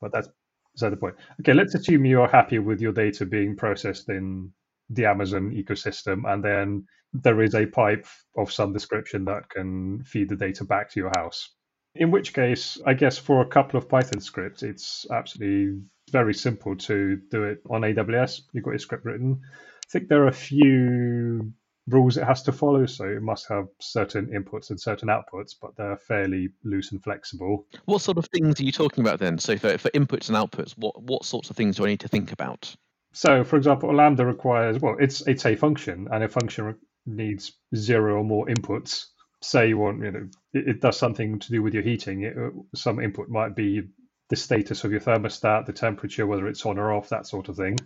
But 0.00 0.12
that's 0.12 0.28
beside 0.72 0.90
the 0.92 0.96
point. 0.96 1.16
Okay, 1.40 1.52
let's 1.52 1.74
assume 1.74 2.04
you're 2.04 2.28
happy 2.28 2.58
with 2.58 2.80
your 2.80 2.92
data 2.92 3.26
being 3.26 3.56
processed 3.56 4.08
in 4.08 4.52
the 4.88 5.06
Amazon 5.06 5.50
ecosystem, 5.52 6.32
and 6.32 6.44
then 6.44 6.84
there 7.12 7.42
is 7.42 7.54
a 7.54 7.66
pipe 7.66 8.06
of 8.36 8.52
some 8.52 8.72
description 8.72 9.24
that 9.24 9.48
can 9.48 10.02
feed 10.04 10.28
the 10.28 10.36
data 10.36 10.64
back 10.64 10.90
to 10.90 11.00
your 11.00 11.10
house. 11.16 11.50
In 11.94 12.10
which 12.10 12.34
case, 12.34 12.78
I 12.86 12.94
guess 12.94 13.18
for 13.18 13.42
a 13.42 13.46
couple 13.48 13.78
of 13.78 13.88
Python 13.88 14.20
scripts, 14.20 14.62
it's 14.62 15.06
absolutely 15.10 15.82
very 16.10 16.34
simple 16.34 16.76
to 16.76 17.16
do 17.30 17.44
it 17.44 17.58
on 17.68 17.82
AWS. 17.82 18.42
You've 18.52 18.64
got 18.64 18.70
your 18.70 18.78
script 18.78 19.04
written. 19.04 19.40
I 19.42 19.88
think 19.90 20.08
there 20.08 20.22
are 20.22 20.28
a 20.28 20.32
few 20.32 21.52
rules 21.88 22.16
it 22.16 22.24
has 22.24 22.42
to 22.44 22.52
follow, 22.52 22.86
so 22.86 23.04
it 23.04 23.22
must 23.22 23.48
have 23.48 23.66
certain 23.80 24.26
inputs 24.26 24.70
and 24.70 24.80
certain 24.80 25.08
outputs, 25.08 25.54
but 25.60 25.74
they're 25.76 25.96
fairly 25.96 26.50
loose 26.64 26.92
and 26.92 27.02
flexible. 27.02 27.66
What 27.86 28.02
sort 28.02 28.18
of 28.18 28.26
things 28.26 28.60
are 28.60 28.64
you 28.64 28.72
talking 28.72 29.02
about 29.02 29.18
then? 29.18 29.38
So 29.38 29.58
for, 29.58 29.76
for 29.76 29.90
inputs 29.90 30.28
and 30.28 30.36
outputs, 30.36 30.72
what 30.76 31.02
what 31.02 31.24
sorts 31.24 31.50
of 31.50 31.56
things 31.56 31.76
do 31.76 31.84
I 31.84 31.88
need 31.88 32.00
to 32.00 32.08
think 32.08 32.30
about? 32.30 32.74
So, 33.12 33.42
for 33.42 33.56
example, 33.56 33.92
Lambda 33.92 34.24
requires 34.24 34.78
well, 34.80 34.96
it's 35.00 35.26
it's 35.26 35.44
a 35.44 35.56
function, 35.56 36.06
and 36.12 36.22
a 36.22 36.28
function 36.28 36.76
needs 37.06 37.52
zero 37.74 38.18
or 38.18 38.24
more 38.24 38.46
inputs 38.46 39.06
say 39.42 39.68
you 39.68 39.78
want, 39.78 40.02
you 40.02 40.10
know, 40.10 40.28
it, 40.52 40.68
it 40.68 40.80
does 40.80 40.98
something 40.98 41.38
to 41.38 41.50
do 41.50 41.62
with 41.62 41.74
your 41.74 41.82
heating. 41.82 42.22
It, 42.22 42.36
uh, 42.36 42.50
some 42.74 43.00
input 43.00 43.28
might 43.28 43.56
be 43.56 43.82
the 44.28 44.36
status 44.36 44.84
of 44.84 44.92
your 44.92 45.00
thermostat, 45.00 45.66
the 45.66 45.72
temperature, 45.72 46.26
whether 46.26 46.46
it's 46.46 46.64
on 46.64 46.78
or 46.78 46.92
off, 46.92 47.08
that 47.08 47.26
sort 47.26 47.48
of 47.48 47.56
thing. 47.56 47.78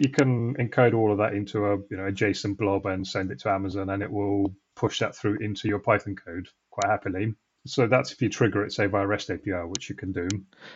You 0.00 0.08
can 0.08 0.54
encode 0.56 0.94
all 0.94 1.12
of 1.12 1.18
that 1.18 1.34
into 1.34 1.66
a 1.66 1.76
you 1.76 1.96
know 1.96 2.06
a 2.06 2.12
JSON 2.12 2.56
blob 2.56 2.86
and 2.86 3.06
send 3.06 3.30
it 3.30 3.40
to 3.40 3.50
Amazon, 3.50 3.90
and 3.90 4.02
it 4.02 4.10
will 4.10 4.54
push 4.74 4.98
that 5.00 5.14
through 5.14 5.38
into 5.38 5.68
your 5.68 5.78
Python 5.78 6.16
code 6.16 6.48
quite 6.70 6.90
happily. 6.90 7.34
So 7.66 7.86
that's 7.86 8.12
if 8.12 8.20
you 8.20 8.28
trigger 8.28 8.64
it, 8.64 8.72
say 8.72 8.86
via 8.86 9.06
REST 9.06 9.30
API, 9.30 9.52
which 9.52 9.88
you 9.88 9.96
can 9.96 10.12
do. 10.12 10.28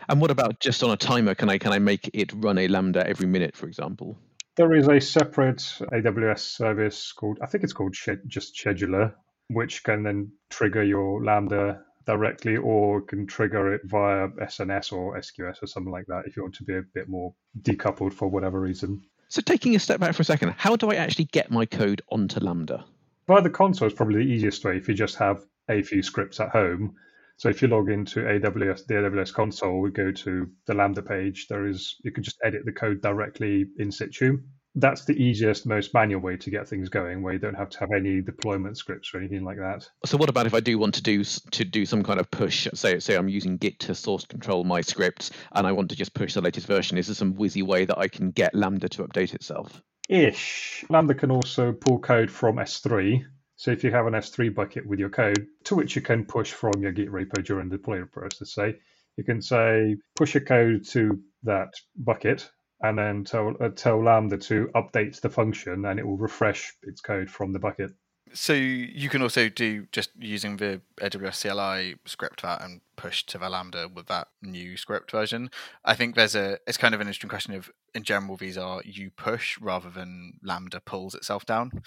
And 0.09 0.21
what 0.21 0.31
about 0.31 0.61
just 0.61 0.83
on 0.83 0.91
a 0.91 0.97
timer? 0.97 1.35
Can 1.35 1.51
I 1.51 1.59
can 1.59 1.73
I 1.73 1.79
make 1.79 2.11
it 2.13 2.33
run 2.33 2.59
a 2.59 2.69
Lambda 2.69 3.07
every 3.07 3.27
minute, 3.27 3.57
for 3.57 3.67
example? 3.67 4.17
There 4.57 4.75
is 4.75 4.89
a 4.89 5.01
separate 5.01 5.59
AWS 5.93 6.41
service 6.41 7.13
called 7.13 7.39
I 7.43 7.47
think 7.47 7.65
it's 7.65 7.73
called 7.73 7.95
just 8.27 8.55
Scheduler, 8.55 9.15
which 9.49 9.83
can 9.83 10.03
then 10.03 10.31
trigger 10.51 10.83
your 10.83 11.23
Lambda 11.25 11.83
directly 12.07 12.57
or 12.57 13.03
can 13.03 13.27
trigger 13.27 13.75
it 13.75 13.83
via 13.85 14.29
SNS 14.29 14.93
or 14.93 15.19
SQS 15.19 15.63
or 15.63 15.67
something 15.67 15.93
like 15.93 16.07
that 16.07 16.25
if 16.27 16.37
you 16.37 16.43
want 16.43 16.55
to 16.55 16.65
be 16.65 16.77
a 16.77 16.83
bit 16.95 17.09
more 17.09 17.35
decoupled 17.61 18.13
for 18.13 18.29
whatever 18.29 18.61
reason. 18.61 19.03
So, 19.29 19.43
taking 19.43 19.77
a 19.77 19.79
step 19.79 20.01
back 20.01 20.15
for 20.15 20.23
a 20.23 20.25
second, 20.25 20.55
how 20.57 20.77
do 20.77 20.91
I 20.91 20.95
actually 20.95 21.27
get 21.27 21.51
my 21.51 21.67
code 21.67 22.01
onto 22.11 22.41
Lambda? 22.41 22.85
Via 23.27 23.43
the 23.43 23.51
console 23.51 23.89
is 23.89 23.93
probably 23.93 24.25
the 24.25 24.31
easiest 24.33 24.65
way 24.65 24.79
if 24.79 24.89
you 24.89 24.95
just 24.95 25.17
have 25.17 25.45
a 25.69 25.83
few 25.83 26.03
scripts 26.03 26.41
at 26.41 26.49
home. 26.49 26.95
So 27.37 27.51
if 27.51 27.61
you 27.61 27.69
log 27.69 27.91
into 27.91 28.21
AWS, 28.21 28.87
the 28.87 28.95
AWS 28.95 29.35
console, 29.35 29.81
we 29.81 29.91
go 29.91 30.11
to 30.11 30.51
the 30.67 30.75
Lambda 30.75 31.03
page. 31.03 31.47
There 31.49 31.67
is 31.67 31.97
you 32.03 32.11
can 32.11 32.23
just 32.23 32.39
edit 32.43 32.65
the 32.65 32.73
code 32.73 33.03
directly 33.03 33.67
in 33.79 33.93
situ 33.93 34.39
that's 34.75 35.05
the 35.05 35.15
easiest, 35.15 35.67
most 35.67 35.93
manual 35.95 36.21
way 36.21 36.37
to 36.37 36.51
get 36.51 36.69
things 36.69 36.89
going, 36.89 37.23
where 37.23 37.33
you 37.33 37.39
don't 37.39 37.55
have 37.55 37.71
to 37.71 37.81
have 37.81 37.91
any 37.95 38.21
deployment 38.21 38.77
scripts 38.77 39.13
or 39.13 39.19
anything 39.19 39.45
like 39.45 39.57
that. 39.59 39.89
So, 40.05 40.17
what 40.17 40.29
about 40.29 40.47
if 40.47 40.55
I 40.55 40.61
do 40.61 40.79
want 40.79 40.95
to 40.95 41.03
do 41.03 41.25
to 41.25 41.65
do 41.65 41.87
some 41.87 42.03
kind 42.03 42.21
of 42.21 42.31
push? 42.31 42.69
Say, 42.75 42.99
say 43.01 43.17
I'm 43.17 43.29
using 43.29 43.57
Git 43.57 43.81
to 43.81 43.95
source 43.95 44.25
control 44.25 44.65
my 44.65 44.81
scripts, 44.81 45.31
and 45.53 45.67
I 45.67 45.73
want 45.73 45.91
to 45.91 45.97
just 45.97 46.15
push 46.15 46.35
the 46.35 46.41
latest 46.41 46.67
version. 46.67 46.99
Is 46.99 47.07
there 47.07 47.15
some 47.15 47.35
whizzy 47.35 47.63
way 47.63 47.85
that 47.85 47.99
I 47.99 48.09
can 48.09 48.31
get 48.31 48.55
Lambda 48.55 48.89
to 48.91 49.05
update 49.07 49.35
itself? 49.35 49.83
Ish. 50.09 50.85
Lambda 50.89 51.15
can 51.15 51.31
also 51.31 51.73
pull 51.73 51.99
code 51.99 52.31
from 52.31 52.57
S3. 52.57 53.25
So 53.57 53.73
if 53.73 53.83
you 53.83 53.91
have 53.91 54.07
an 54.07 54.15
S3 54.15 54.55
bucket 54.55 54.87
with 54.87 55.01
your 55.01 55.11
code, 55.11 55.47
to 55.65 55.75
which 55.75 55.97
you 55.97 56.03
can 56.03 56.25
push 56.25 56.53
from 56.53 56.75
your 56.81 56.93
Git 56.93 57.11
repo 57.11 57.45
during 57.45 57.69
the 57.69 57.77
deployment 57.77 58.13
process, 58.13 58.55
say, 58.55 58.77
you 59.17 59.25
can 59.25 59.43
say 59.43 59.97
push 60.15 60.37
a 60.37 60.41
code 60.41 60.87
to 60.91 61.21
that 61.43 61.71
bucket 61.97 62.49
and 62.81 62.99
then 62.99 63.25
tell 63.25 63.55
uh, 63.61 63.69
tell 63.71 64.03
Lambda 64.03 64.39
to 64.39 64.71
update 64.75 65.21
the 65.21 65.31
function, 65.31 65.85
and 65.85 65.99
it 65.99 66.07
will 66.07 66.17
refresh 66.17 66.75
its 66.83 67.01
code 67.01 67.31
from 67.31 67.53
the 67.53 67.59
bucket. 67.59 67.93
So 68.35 68.53
you 68.53 69.09
can 69.09 69.23
also 69.23 69.49
do 69.49 69.87
just 69.91 70.11
using 70.19 70.59
the 70.59 70.83
AWS 71.01 71.43
CLI 71.43 71.97
script 72.05 72.43
that 72.43 72.63
and 72.63 72.83
push 72.97 73.25
to 73.27 73.39
the 73.39 73.49
Lambda 73.49 73.89
with 73.89 74.07
that 74.07 74.29
new 74.43 74.77
script 74.77 75.11
version. 75.11 75.51
I 75.85 75.95
think 75.95 76.15
there's 76.15 76.35
a 76.35 76.59
it's 76.67 76.77
kind 76.77 76.95
of 76.95 77.01
an 77.01 77.07
interesting 77.07 77.31
question 77.31 77.55
of 77.55 77.71
in 77.95 78.03
general 78.03 78.37
these 78.37 78.59
are 78.59 78.83
you 78.85 79.11
push 79.11 79.59
rather 79.61 79.91
than 79.91 80.35
Lambda 80.43 80.81
pulls 80.81 81.15
itself 81.15 81.47
down, 81.47 81.83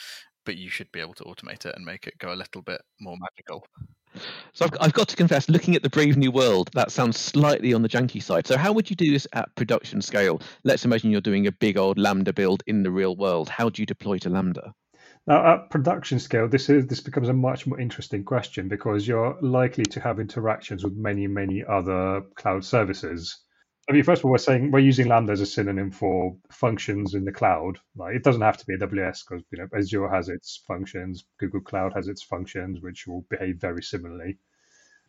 but 0.46 0.58
you 0.58 0.70
should 0.70 0.92
be 0.92 1.00
able 1.00 1.14
to 1.16 1.24
automate 1.26 1.66
it 1.66 1.76
and 1.76 1.86
make 1.86 2.08
it 2.08 2.18
go 2.18 2.34
a 2.34 2.36
little 2.36 2.62
bit 2.62 2.82
more 3.00 3.18
magical. 3.20 3.66
So 4.54 4.66
I've, 4.66 4.72
I've, 4.82 4.94
got 4.94 5.08
to 5.10 5.16
confess, 5.16 5.50
looking 5.50 5.76
at 5.76 5.84
the 5.84 5.90
Brave 5.90 6.18
New 6.18 6.32
World, 6.32 6.70
that 6.74 6.92
sounds 6.92 7.18
slightly 7.18 7.74
on 7.74 7.82
the 7.82 7.90
janky 7.90 8.22
side. 8.22 8.46
So 8.46 8.58
how 8.58 8.72
would 8.74 8.90
you 8.90 8.96
do 8.96 9.12
this 9.12 9.28
at 9.34 9.54
production 9.56 10.02
scale? 10.02 10.42
Let's 10.64 10.86
imagine 10.86 11.12
you're 11.12 11.22
doing 11.22 11.48
a 11.48 11.52
big 11.52 11.78
old 11.78 11.98
Lambda 11.98 12.34
build 12.34 12.64
in 12.68 12.84
the 12.84 12.92
real 12.92 13.16
world. 13.16 13.50
How 13.50 13.70
do 13.70 13.82
you 13.82 13.86
deploy 13.86 14.18
to 14.20 14.30
Lambda? 14.30 14.74
Now, 15.28 15.54
at 15.54 15.70
production 15.70 16.20
scale, 16.20 16.48
this 16.48 16.70
is 16.70 16.88
this 16.88 17.00
becomes 17.00 17.30
a 17.30 17.34
much 17.34 17.68
more 17.68 17.80
interesting 17.80 18.24
question 18.24 18.68
because 18.68 19.08
you're 19.08 19.38
likely 19.42 19.86
to 19.86 20.00
have 20.00 20.20
interactions 20.20 20.84
with 20.84 20.96
many, 20.96 21.28
many 21.28 21.64
other 21.64 22.22
cloud 22.36 22.66
services. 22.66 23.38
I 23.90 23.94
mean, 23.94 24.04
first 24.04 24.22
of 24.22 24.26
all, 24.26 24.32
we're 24.32 24.38
saying 24.38 24.72
we're 24.72 24.80
using 24.80 25.08
Lambda 25.08 25.32
as 25.32 25.42
a 25.42 25.46
synonym 25.46 25.92
for 25.92 26.38
functions 26.52 27.16
in 27.16 27.26
the 27.26 27.32
cloud. 27.32 27.80
Like 27.96 28.16
it 28.16 28.24
doesn't 28.24 28.42
have 28.42 28.58
to 28.58 28.66
be 28.66 28.78
AWS 28.78 29.24
because 29.28 29.44
you 29.52 29.58
know 29.58 29.68
Azure 29.76 30.08
has 30.08 30.30
its 30.30 30.64
functions, 30.68 31.26
Google 31.40 31.62
Cloud 31.62 31.94
has 31.94 32.08
its 32.08 32.22
functions, 32.22 32.82
which 32.82 33.08
will 33.08 33.26
behave 33.30 33.58
very 33.58 33.82
similarly. 33.82 34.38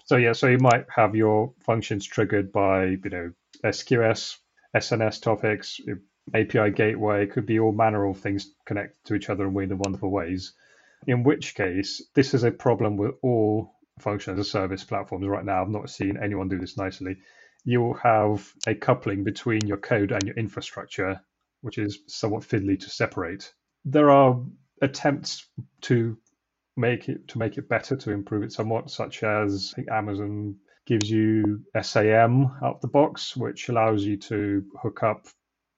So 0.07 0.17
yeah, 0.17 0.33
so 0.33 0.49
you 0.49 0.59
might 0.59 0.87
have 0.95 1.15
your 1.15 1.53
functions 1.61 2.07
triggered 2.07 2.51
by 2.51 2.87
you 2.87 3.11
know 3.11 3.33
SQS, 3.63 4.39
SNS 4.75 5.21
topics, 5.21 5.79
API 6.35 6.71
gateway. 6.71 7.25
It 7.25 7.33
could 7.33 7.47
be 7.47 7.61
all 7.61 7.73
manner 7.73 8.07
of 8.07 8.19
things 8.19 8.55
connect 8.65 9.05
to 9.05 9.15
each 9.15 9.29
other 9.29 9.47
in 9.47 9.55
weird 9.55 9.71
and 9.71 9.81
wonderful 9.81 10.11
ways. 10.11 10.55
In 11.07 11.25
which 11.25 11.55
case, 11.55 12.03
this 12.15 12.33
is 12.33 12.43
a 12.43 12.51
problem 12.51 12.97
with 12.97 13.17
all 13.23 13.75
function 13.99 14.33
as 14.33 14.41
a 14.41 14.45
service 14.45 14.83
platforms 14.83 15.27
right 15.27 15.45
now. 15.45 15.61
I've 15.61 15.69
not 15.69 15.91
seen 15.91 16.17
anyone 16.17 16.49
do 16.49 16.59
this 16.59 16.79
nicely 16.79 17.19
you'll 17.65 17.95
have 17.95 18.53
a 18.67 18.75
coupling 18.75 19.25
between 19.25 19.67
your 19.67 19.77
code 19.77 20.13
and 20.13 20.23
your 20.25 20.37
infrastructure, 20.37 21.21
which 21.61 21.79
is 21.79 22.01
somewhat 22.07 22.43
fiddly 22.43 22.79
to 22.81 22.91
separate. 22.91 23.53
There 23.85 24.11
are 24.11 24.41
attempts 24.81 25.47
to 25.83 26.19
make 26.77 27.09
it 27.09 27.29
to 27.29 27.39
make 27.39 27.59
it 27.59 27.69
better 27.69 27.97
to 27.97 28.11
improve 28.11 28.43
it 28.43 28.53
somewhat, 28.53 28.91
such 28.91 29.23
as 29.23 29.75
Amazon 29.91 30.57
gives 30.87 31.09
you 31.09 31.63
SAM 31.81 32.47
out 32.63 32.77
of 32.77 32.81
the 32.81 32.89
box, 32.89 33.37
which 33.37 33.69
allows 33.69 34.05
you 34.05 34.17
to 34.17 34.65
hook 34.83 35.03
up 35.03 35.27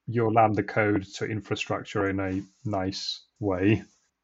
your 0.07 0.31
Lambda 0.31 0.63
code 0.63 1.03
to 1.15 1.25
infrastructure 1.25 2.09
in 2.09 2.19
a 2.19 2.41
nice 2.63 3.23
way. 3.39 3.83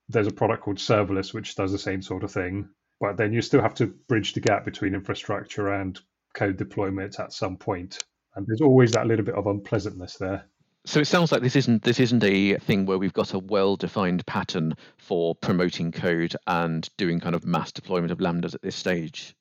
There's 0.09 0.27
a 0.27 0.31
product 0.31 0.63
called 0.63 0.77
Serverless 0.77 1.33
which 1.33 1.55
does 1.55 1.71
the 1.71 1.79
same 1.79 2.01
sort 2.01 2.23
of 2.23 2.31
thing, 2.31 2.69
but 2.99 3.17
then 3.17 3.33
you 3.33 3.41
still 3.41 3.61
have 3.61 3.75
to 3.75 3.87
bridge 3.87 4.33
the 4.33 4.41
gap 4.41 4.65
between 4.65 4.95
infrastructure 4.95 5.71
and 5.71 5.99
code 6.33 6.57
deployment 6.57 7.19
at 7.19 7.33
some 7.33 7.57
point. 7.57 8.03
And 8.35 8.45
there's 8.47 8.61
always 8.61 8.91
that 8.93 9.07
little 9.07 9.25
bit 9.25 9.35
of 9.35 9.47
unpleasantness 9.47 10.15
there. 10.17 10.45
So 10.85 10.99
it 10.99 11.05
sounds 11.05 11.31
like 11.31 11.41
this 11.41 11.55
isn't 11.55 11.83
this 11.83 11.99
isn't 11.99 12.23
a 12.23 12.57
thing 12.57 12.85
where 12.85 12.97
we've 12.97 13.13
got 13.13 13.33
a 13.33 13.39
well-defined 13.39 14.25
pattern 14.25 14.73
for 14.97 15.35
promoting 15.35 15.91
code 15.91 16.35
and 16.47 16.89
doing 16.97 17.19
kind 17.19 17.35
of 17.35 17.45
mass 17.45 17.71
deployment 17.71 18.11
of 18.11 18.17
lambdas 18.17 18.55
at 18.55 18.63
this 18.63 18.75
stage 18.75 19.35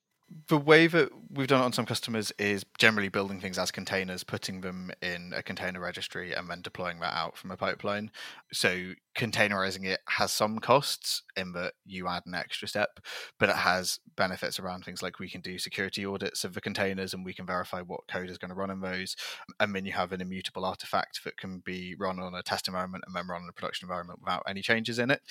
the 0.47 0.57
way 0.57 0.87
that 0.87 1.09
we've 1.29 1.47
done 1.47 1.61
it 1.61 1.65
on 1.65 1.73
some 1.73 1.85
customers 1.85 2.31
is 2.37 2.65
generally 2.77 3.09
building 3.09 3.39
things 3.39 3.57
as 3.57 3.71
containers, 3.71 4.23
putting 4.23 4.61
them 4.61 4.91
in 5.01 5.33
a 5.35 5.43
container 5.43 5.79
registry, 5.79 6.33
and 6.33 6.49
then 6.49 6.61
deploying 6.61 6.99
that 6.99 7.13
out 7.13 7.37
from 7.37 7.51
a 7.51 7.57
pipeline. 7.57 8.11
So 8.51 8.93
containerizing 9.17 9.85
it 9.85 9.99
has 10.07 10.31
some 10.31 10.59
costs 10.59 11.23
in 11.35 11.51
that 11.53 11.73
you 11.85 12.07
add 12.07 12.23
an 12.25 12.35
extra 12.35 12.67
step, 12.67 12.99
but 13.39 13.49
it 13.49 13.55
has 13.57 13.99
benefits 14.15 14.59
around 14.59 14.85
things 14.85 15.01
like 15.01 15.19
we 15.19 15.29
can 15.29 15.41
do 15.41 15.57
security 15.57 16.05
audits 16.05 16.43
of 16.43 16.53
the 16.53 16.61
containers 16.61 17.13
and 17.13 17.25
we 17.25 17.33
can 17.33 17.45
verify 17.45 17.81
what 17.81 18.07
code 18.07 18.29
is 18.29 18.37
going 18.37 18.49
to 18.49 18.55
run 18.55 18.71
in 18.71 18.81
those. 18.81 19.15
And 19.59 19.75
then 19.75 19.85
you 19.85 19.91
have 19.93 20.11
an 20.11 20.21
immutable 20.21 20.65
artifact 20.65 21.23
that 21.23 21.37
can 21.37 21.61
be 21.65 21.95
run 21.99 22.19
on 22.19 22.35
a 22.35 22.43
test 22.43 22.67
environment 22.67 23.03
and 23.07 23.15
then 23.15 23.27
run 23.27 23.43
in 23.43 23.49
a 23.49 23.53
production 23.53 23.85
environment 23.85 24.19
without 24.21 24.43
any 24.47 24.61
changes 24.61 24.99
in 24.99 25.11
it 25.11 25.21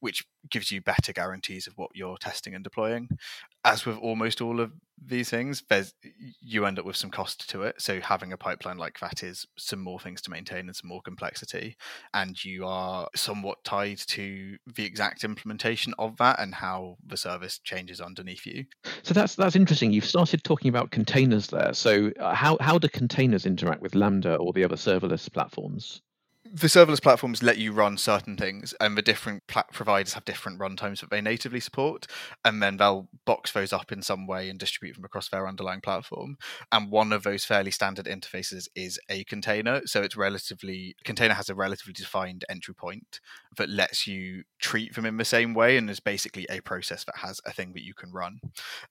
which 0.00 0.24
gives 0.50 0.70
you 0.70 0.80
better 0.80 1.12
guarantees 1.12 1.66
of 1.66 1.74
what 1.76 1.90
you're 1.94 2.16
testing 2.18 2.54
and 2.54 2.64
deploying. 2.64 3.08
As 3.64 3.84
with 3.84 3.98
almost 3.98 4.40
all 4.40 4.60
of 4.60 4.72
these 5.02 5.30
things, 5.30 5.62
there's 5.68 5.94
you 6.40 6.66
end 6.66 6.78
up 6.78 6.84
with 6.84 6.96
some 6.96 7.10
cost 7.10 7.48
to 7.50 7.62
it. 7.62 7.80
So 7.80 8.00
having 8.00 8.32
a 8.32 8.36
pipeline 8.36 8.78
like 8.78 8.98
that 9.00 9.22
is 9.22 9.46
some 9.56 9.80
more 9.80 10.00
things 10.00 10.20
to 10.22 10.30
maintain 10.30 10.66
and 10.66 10.76
some 10.76 10.88
more 10.88 11.02
complexity, 11.02 11.76
and 12.14 12.42
you 12.42 12.66
are 12.66 13.08
somewhat 13.14 13.62
tied 13.64 13.98
to 13.98 14.56
the 14.74 14.84
exact 14.84 15.24
implementation 15.24 15.94
of 15.98 16.16
that 16.18 16.40
and 16.40 16.54
how 16.54 16.96
the 17.06 17.16
service 17.16 17.58
changes 17.58 18.00
underneath 18.00 18.46
you. 18.46 18.64
So 19.02 19.14
that's 19.14 19.34
that's 19.34 19.56
interesting. 19.56 19.92
You've 19.92 20.04
started 20.04 20.44
talking 20.44 20.68
about 20.68 20.90
containers 20.90 21.48
there. 21.48 21.74
So 21.74 22.10
uh, 22.18 22.34
how 22.34 22.56
how 22.60 22.78
do 22.78 22.88
containers 22.88 23.46
interact 23.46 23.82
with 23.82 23.94
Lambda 23.94 24.36
or 24.36 24.52
the 24.52 24.64
other 24.64 24.76
serverless 24.76 25.30
platforms? 25.32 26.02
The 26.52 26.66
serverless 26.66 27.02
platforms 27.02 27.42
let 27.42 27.58
you 27.58 27.72
run 27.72 27.96
certain 27.96 28.36
things, 28.36 28.74
and 28.80 28.96
the 28.96 29.02
different 29.02 29.46
plat- 29.46 29.72
providers 29.72 30.14
have 30.14 30.24
different 30.24 30.58
runtimes 30.58 31.00
that 31.00 31.10
they 31.10 31.20
natively 31.20 31.60
support, 31.60 32.06
and 32.44 32.62
then 32.62 32.76
they'll 32.76 33.08
box 33.24 33.52
those 33.52 33.72
up 33.72 33.92
in 33.92 34.02
some 34.02 34.26
way 34.26 34.50
and 34.50 34.58
distribute 34.58 34.94
them 34.94 35.04
across 35.04 35.28
their 35.28 35.46
underlying 35.46 35.80
platform. 35.80 36.36
And 36.72 36.90
one 36.90 37.12
of 37.12 37.22
those 37.22 37.44
fairly 37.44 37.70
standard 37.70 38.06
interfaces 38.06 38.68
is 38.74 38.98
a 39.08 39.24
container. 39.24 39.82
So 39.86 40.02
it's 40.02 40.16
relatively 40.16 40.96
container 41.04 41.34
has 41.34 41.48
a 41.48 41.54
relatively 41.54 41.92
defined 41.92 42.44
entry 42.48 42.74
point 42.74 43.20
that 43.56 43.68
lets 43.68 44.06
you 44.06 44.44
treat 44.60 44.94
them 44.94 45.06
in 45.06 45.16
the 45.16 45.24
same 45.24 45.54
way, 45.54 45.76
and 45.76 45.88
is 45.88 46.00
basically 46.00 46.46
a 46.50 46.60
process 46.60 47.04
that 47.04 47.18
has 47.18 47.40
a 47.46 47.52
thing 47.52 47.72
that 47.74 47.84
you 47.84 47.94
can 47.94 48.12
run. 48.12 48.40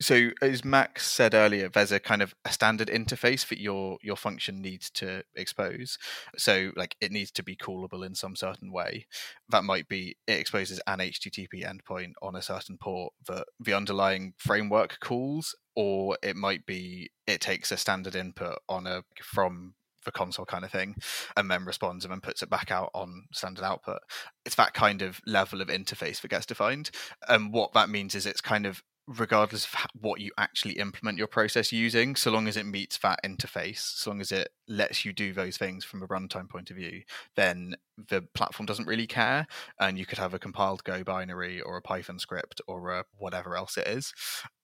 So 0.02 0.30
as 0.42 0.64
Max 0.64 1.08
said 1.08 1.34
earlier, 1.34 1.70
there's 1.70 1.92
a 1.92 2.00
kind 2.00 2.22
of 2.22 2.34
a 2.46 2.52
standard 2.52 2.88
interface 2.88 3.48
that 3.50 3.60
your 3.60 3.98
your 4.02 4.16
function 4.16 4.62
needs 4.62 4.90
to 4.92 5.24
expose. 5.36 5.98
So 6.38 6.72
like 6.76 6.96
it 7.02 7.12
needs 7.12 7.32
to 7.32 7.44
be 7.44 7.49
callable 7.56 8.06
in 8.06 8.16
some 8.16 8.36
certain 8.36 8.72
way. 8.72 9.06
That 9.50 9.64
might 9.64 9.88
be 9.88 10.18
it 10.28 10.40
exposes 10.40 10.80
an 10.88 11.00
HTTP 11.00 11.64
endpoint 11.66 12.14
on 12.22 12.36
a 12.36 12.42
certain 12.42 12.78
port 12.78 13.14
that 13.28 13.46
the 13.60 13.74
underlying 13.74 14.34
framework 14.38 15.00
calls, 15.00 15.56
or 15.76 16.18
it 16.22 16.36
might 16.36 16.66
be 16.66 17.10
it 17.28 17.42
takes 17.42 17.72
a 17.72 17.78
standard 17.78 18.16
input 18.16 18.60
on 18.68 18.88
a 18.88 19.04
from 19.22 19.74
the 20.06 20.12
console 20.12 20.46
kind 20.46 20.64
of 20.64 20.72
thing 20.72 20.96
and 21.36 21.52
then 21.52 21.66
responds 21.66 22.06
and 22.06 22.12
then 22.12 22.22
puts 22.22 22.42
it 22.42 22.50
back 22.50 22.72
out 22.72 22.90
on 22.94 23.26
standard 23.34 23.64
output 23.64 24.00
it's 24.46 24.56
that 24.56 24.74
kind 24.74 25.02
of 25.02 25.20
level 25.26 25.62
of 25.62 25.68
interface 25.68 26.22
that 26.22 26.30
gets 26.30 26.46
defined 26.46 26.90
and 27.28 27.54
what 27.54 27.74
that 27.74 27.90
means 27.90 28.16
is 28.16 28.26
it's 28.26 28.42
kind 28.42 28.66
of 28.66 28.82
regardless 29.18 29.66
of 29.66 29.76
what 30.00 30.22
you 30.22 30.32
actually 30.38 30.74
implement 30.74 31.18
your 31.18 31.28
process 31.28 31.72
using, 31.72 32.16
so 32.16 32.30
long 32.30 32.48
as 32.48 32.56
it 32.56 32.66
meets 32.66 33.00
that 33.00 33.20
interface, 33.26 33.80
so 33.80 34.12
long 34.12 34.22
as 34.22 34.32
it 34.32 34.50
lets 34.68 35.04
you 35.04 35.12
do 35.12 35.34
those 35.34 35.58
things 35.58 35.84
from 35.84 36.04
a 36.04 36.08
runtime 36.08 36.48
point 36.48 36.70
of 36.70 36.78
view, 36.78 37.02
then 37.36 37.76
the 38.10 38.22
platform 38.36 38.68
doesn't 38.68 38.86
really 38.86 39.08
care. 39.08 39.48
And 39.80 39.98
you 39.98 40.06
could 40.06 40.20
have 40.20 40.36
a 40.36 40.40
compiled 40.40 40.84
Go 40.84 41.04
binary 41.04 41.60
or 41.60 41.76
a 41.76 41.82
Python 41.82 42.20
script 42.20 42.62
or 42.68 43.04
whatever 43.18 43.58
else 43.58 43.78
it 43.78 43.88
is. 43.88 44.14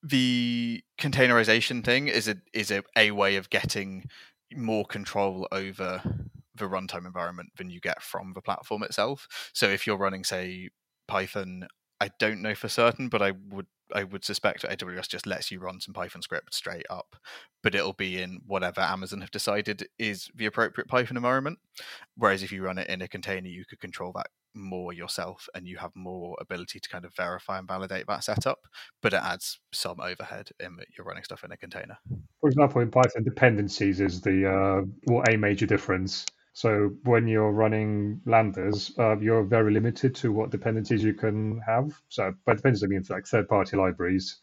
The 0.04 0.84
containerization 1.00 1.84
thing 1.84 2.08
is 2.08 2.28
a 2.28 2.36
is 2.54 2.70
a, 2.70 2.84
a 2.96 3.12
way 3.12 3.38
of 3.38 3.50
getting 3.50 4.06
more 4.56 4.86
control 4.86 5.48
over 5.52 6.04
the 6.54 6.66
runtime 6.66 7.08
environment 7.08 7.50
than 7.58 7.72
you 7.72 7.80
get 7.80 8.04
from 8.04 8.34
the 8.34 8.42
platform 8.42 8.84
itself. 8.84 9.28
So 9.54 9.68
if 9.68 9.88
you're 9.88 9.98
running, 9.98 10.24
say, 10.24 10.70
Python 11.08 11.68
I 12.02 12.10
don't 12.20 12.42
know 12.42 12.56
for 12.56 12.68
certain, 12.68 13.08
but 13.08 13.22
I 13.22 13.32
would 13.50 13.68
I 13.94 14.04
would 14.04 14.24
suspect 14.24 14.64
AWS 14.64 15.08
just 15.08 15.28
lets 15.28 15.52
you 15.52 15.60
run 15.60 15.80
some 15.80 15.94
Python 15.94 16.22
script 16.22 16.54
straight 16.54 16.86
up, 16.90 17.16
but 17.62 17.76
it'll 17.76 17.94
be 17.94 18.22
in 18.22 18.42
whatever 18.46 18.82
Amazon 18.82 19.22
have 19.22 19.32
decided 19.32 19.88
is 20.00 20.30
the 20.36 20.46
appropriate 20.46 20.88
Python 20.88 21.18
environment. 21.18 21.60
Whereas 22.18 22.44
if 22.44 22.52
you 22.52 22.64
run 22.64 22.78
it 22.78 22.90
in 22.90 23.02
a 23.02 23.08
container, 23.08 23.48
you 23.48 23.66
could 23.66 23.80
control 23.80 24.12
that 24.16 24.28
more 24.56 24.94
yourself 24.94 25.48
and 25.54 25.68
you 25.68 25.78
have 25.78 25.92
more 25.96 26.36
ability 26.40 26.80
to 26.80 26.90
kind 26.90 27.06
of 27.06 27.14
verify 27.16 27.60
and 27.60 27.68
validate 27.68 28.08
that 28.08 28.24
setup, 28.24 28.60
but 29.02 29.14
it 29.14 29.22
adds 29.22 29.60
some 29.74 30.00
overhead 30.00 30.50
in 30.60 30.78
that 30.78 30.88
you're 30.98 31.06
running 31.06 31.24
stuff 31.24 31.44
in 31.44 31.52
a 31.52 31.58
container. 31.58 31.98
For 32.40 32.50
example, 32.50 32.82
in 32.82 32.90
Python, 32.90 33.24
dependencies 33.24 34.00
is 34.00 34.22
the 34.22 34.50
uh, 34.50 34.82
well, 35.08 35.24
a 35.30 35.36
major 35.36 35.66
difference 35.66 36.26
so 36.56 36.96
when 37.04 37.28
you're 37.28 37.52
running 37.52 38.22
lambdas, 38.26 38.98
uh, 38.98 39.20
you're 39.20 39.44
very 39.44 39.74
limited 39.74 40.16
to 40.16 40.32
what 40.32 40.52
dependencies 40.52 41.04
you 41.04 41.14
can 41.14 41.60
have. 41.68 41.92
So 42.08 42.34
by 42.46 42.54
dependencies, 42.54 42.86
I 42.86 42.88
mean 42.88 43.04
like 43.10 43.28
third-party 43.28 43.76
libraries. 43.76 44.40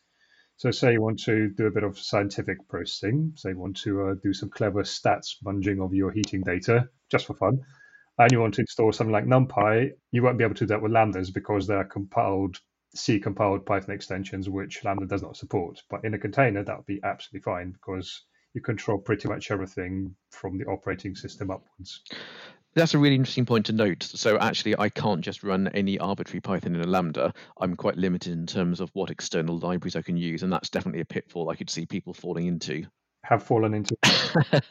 So 0.59 0.71
say 0.71 0.93
you 0.93 1.01
want 1.01 1.21
to 1.21 1.49
do 1.57 1.69
a 1.69 1.71
bit 1.71 1.85
of 1.85 1.99
scientific 1.99 2.69
processing, 2.69 3.33
say 3.37 3.53
you 3.53 3.59
want 3.59 3.79
to 3.79 4.09
uh, 4.09 4.15
do 4.23 4.35
some 4.35 4.51
clever 4.51 4.83
stats 4.83 5.37
munging 5.43 5.83
of 5.83 5.95
your 5.95 6.13
heating 6.13 6.43
data 6.43 6.87
just 7.11 7.25
for 7.25 7.33
fun, 7.33 7.61
and 8.19 8.31
you 8.31 8.41
want 8.41 8.53
to 8.55 8.61
install 8.61 8.93
something 8.93 9.11
like 9.11 9.25
NumPy, 9.25 9.93
you 10.11 10.23
won't 10.23 10.37
be 10.37 10.45
able 10.45 10.55
to 10.57 10.65
do 10.65 10.69
that 10.69 10.83
with 10.83 10.93
lambdas 10.93 11.33
because 11.33 11.67
they're 11.67 11.85
compiled 11.85 12.59
C 12.95 13.21
compiled 13.21 13.65
Python 13.65 13.95
extensions, 13.95 14.51
which 14.51 14.85
Lambda 14.85 15.07
does 15.07 15.23
not 15.23 15.39
support. 15.39 15.81
But 15.89 16.05
in 16.05 16.13
a 16.13 16.19
container, 16.19 16.63
that 16.63 16.77
would 16.77 16.85
be 16.85 17.01
absolutely 17.03 17.41
fine 17.41 17.71
because 17.71 18.23
you 18.55 18.61
control 18.61 18.99
pretty 18.99 19.29
much 19.29 19.51
everything 19.51 20.15
from 20.31 20.59
the 20.59 20.65
operating 20.67 21.15
system 21.15 21.51
upwards. 21.51 22.03
That's 22.75 22.95
a 22.95 22.99
really 22.99 23.17
interesting 23.17 23.45
point 23.45 23.67
to 23.67 23.73
note. 23.73 24.03
So 24.03 24.39
actually, 24.39 24.79
I 24.79 24.89
can't 24.89 25.21
just 25.21 25.43
run 25.43 25.69
any 25.69 25.99
arbitrary 25.99 26.41
Python 26.41 26.75
in 26.75 26.81
a 26.81 26.87
Lambda. 26.87 27.35
I'm 27.61 27.77
quite 27.77 27.99
limited 27.99 28.33
in 28.33 28.47
terms 28.47 28.81
of 28.81 28.91
what 28.95 29.11
external 29.11 29.59
libraries 29.59 29.97
I 29.97 30.03
can 30.03 30.17
use, 30.17 30.43
and 30.43 30.51
that's 30.51 30.71
definitely 30.71 31.03
a 31.03 31.05
pitfall 31.05 31.51
I 31.51 31.57
could 31.57 31.69
see 31.69 31.85
people 31.85 32.15
falling 32.15 32.47
into. 32.47 32.87
Have 33.25 33.43
fallen 33.43 33.75
into. 33.75 33.97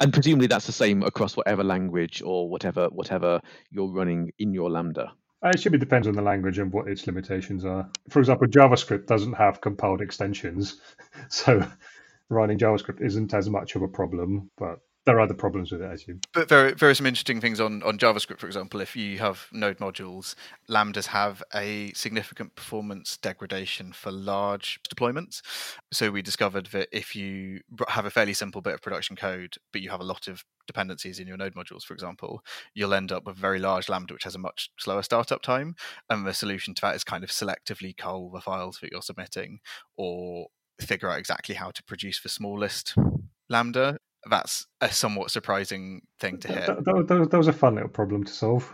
and 0.00 0.12
presumably 0.12 0.46
that's 0.46 0.66
the 0.66 0.72
same 0.72 1.02
across 1.02 1.36
whatever 1.36 1.64
language 1.64 2.22
or 2.22 2.48
whatever 2.48 2.88
whatever 2.88 3.40
you're 3.70 3.90
running 3.90 4.32
in 4.38 4.52
your 4.52 4.70
Lambda. 4.70 5.12
Uh, 5.44 5.50
it 5.54 5.60
should 5.60 5.72
be 5.72 5.78
depends 5.78 6.06
on 6.06 6.14
the 6.14 6.22
language 6.22 6.58
and 6.58 6.72
what 6.72 6.88
its 6.88 7.06
limitations 7.06 7.64
are. 7.64 7.88
For 8.10 8.20
example, 8.20 8.46
JavaScript 8.46 9.06
doesn't 9.06 9.34
have 9.34 9.60
compiled 9.60 10.02
extensions, 10.02 10.80
so 11.28 11.66
writing 12.28 12.58
JavaScript 12.58 13.00
isn't 13.00 13.34
as 13.34 13.48
much 13.48 13.76
of 13.76 13.82
a 13.82 13.88
problem, 13.88 14.50
but 14.56 14.80
there 15.06 15.16
are 15.16 15.20
other 15.20 15.34
problems 15.34 15.70
with 15.70 15.82
it, 15.82 15.90
as 15.90 16.06
you. 16.08 16.18
But 16.34 16.48
there, 16.48 16.72
there 16.72 16.90
are 16.90 16.94
some 16.94 17.06
interesting 17.06 17.40
things 17.40 17.60
on, 17.60 17.80
on 17.84 17.96
JavaScript, 17.96 18.40
for 18.40 18.48
example. 18.48 18.80
If 18.80 18.96
you 18.96 19.18
have 19.18 19.46
node 19.52 19.78
modules, 19.78 20.34
Lambdas 20.68 21.06
have 21.06 21.44
a 21.54 21.92
significant 21.92 22.56
performance 22.56 23.16
degradation 23.16 23.92
for 23.92 24.10
large 24.10 24.80
deployments. 24.92 25.42
So 25.92 26.10
we 26.10 26.22
discovered 26.22 26.66
that 26.66 26.88
if 26.90 27.14
you 27.14 27.60
have 27.86 28.04
a 28.04 28.10
fairly 28.10 28.34
simple 28.34 28.60
bit 28.60 28.74
of 28.74 28.82
production 28.82 29.14
code, 29.14 29.54
but 29.72 29.80
you 29.80 29.90
have 29.90 30.00
a 30.00 30.04
lot 30.04 30.26
of 30.26 30.44
dependencies 30.66 31.20
in 31.20 31.28
your 31.28 31.36
node 31.36 31.54
modules, 31.54 31.84
for 31.84 31.94
example, 31.94 32.42
you'll 32.74 32.92
end 32.92 33.12
up 33.12 33.24
with 33.24 33.36
very 33.36 33.60
large 33.60 33.88
Lambda, 33.88 34.12
which 34.12 34.24
has 34.24 34.34
a 34.34 34.40
much 34.40 34.70
slower 34.76 35.02
startup 35.02 35.40
time. 35.40 35.76
And 36.10 36.26
the 36.26 36.34
solution 36.34 36.74
to 36.74 36.82
that 36.82 36.96
is 36.96 37.04
kind 37.04 37.22
of 37.22 37.30
selectively 37.30 37.96
cull 37.96 38.30
the 38.30 38.40
files 38.40 38.78
that 38.80 38.90
you're 38.90 39.02
submitting 39.02 39.60
or 39.96 40.48
figure 40.80 41.10
out 41.10 41.18
exactly 41.18 41.54
how 41.54 41.70
to 41.70 41.82
produce 41.84 42.20
the 42.20 42.28
smallest 42.28 42.94
Lambda 43.48 43.98
that's 44.28 44.66
a 44.80 44.90
somewhat 44.90 45.30
surprising 45.30 46.02
thing 46.18 46.38
to 46.38 46.48
hear. 46.48 46.66
That, 46.66 46.84
that, 46.84 47.06
that, 47.08 47.30
that 47.30 47.38
was 47.38 47.48
a 47.48 47.52
fun 47.52 47.74
little 47.74 47.88
problem 47.88 48.24
to 48.24 48.32
solve. 48.32 48.72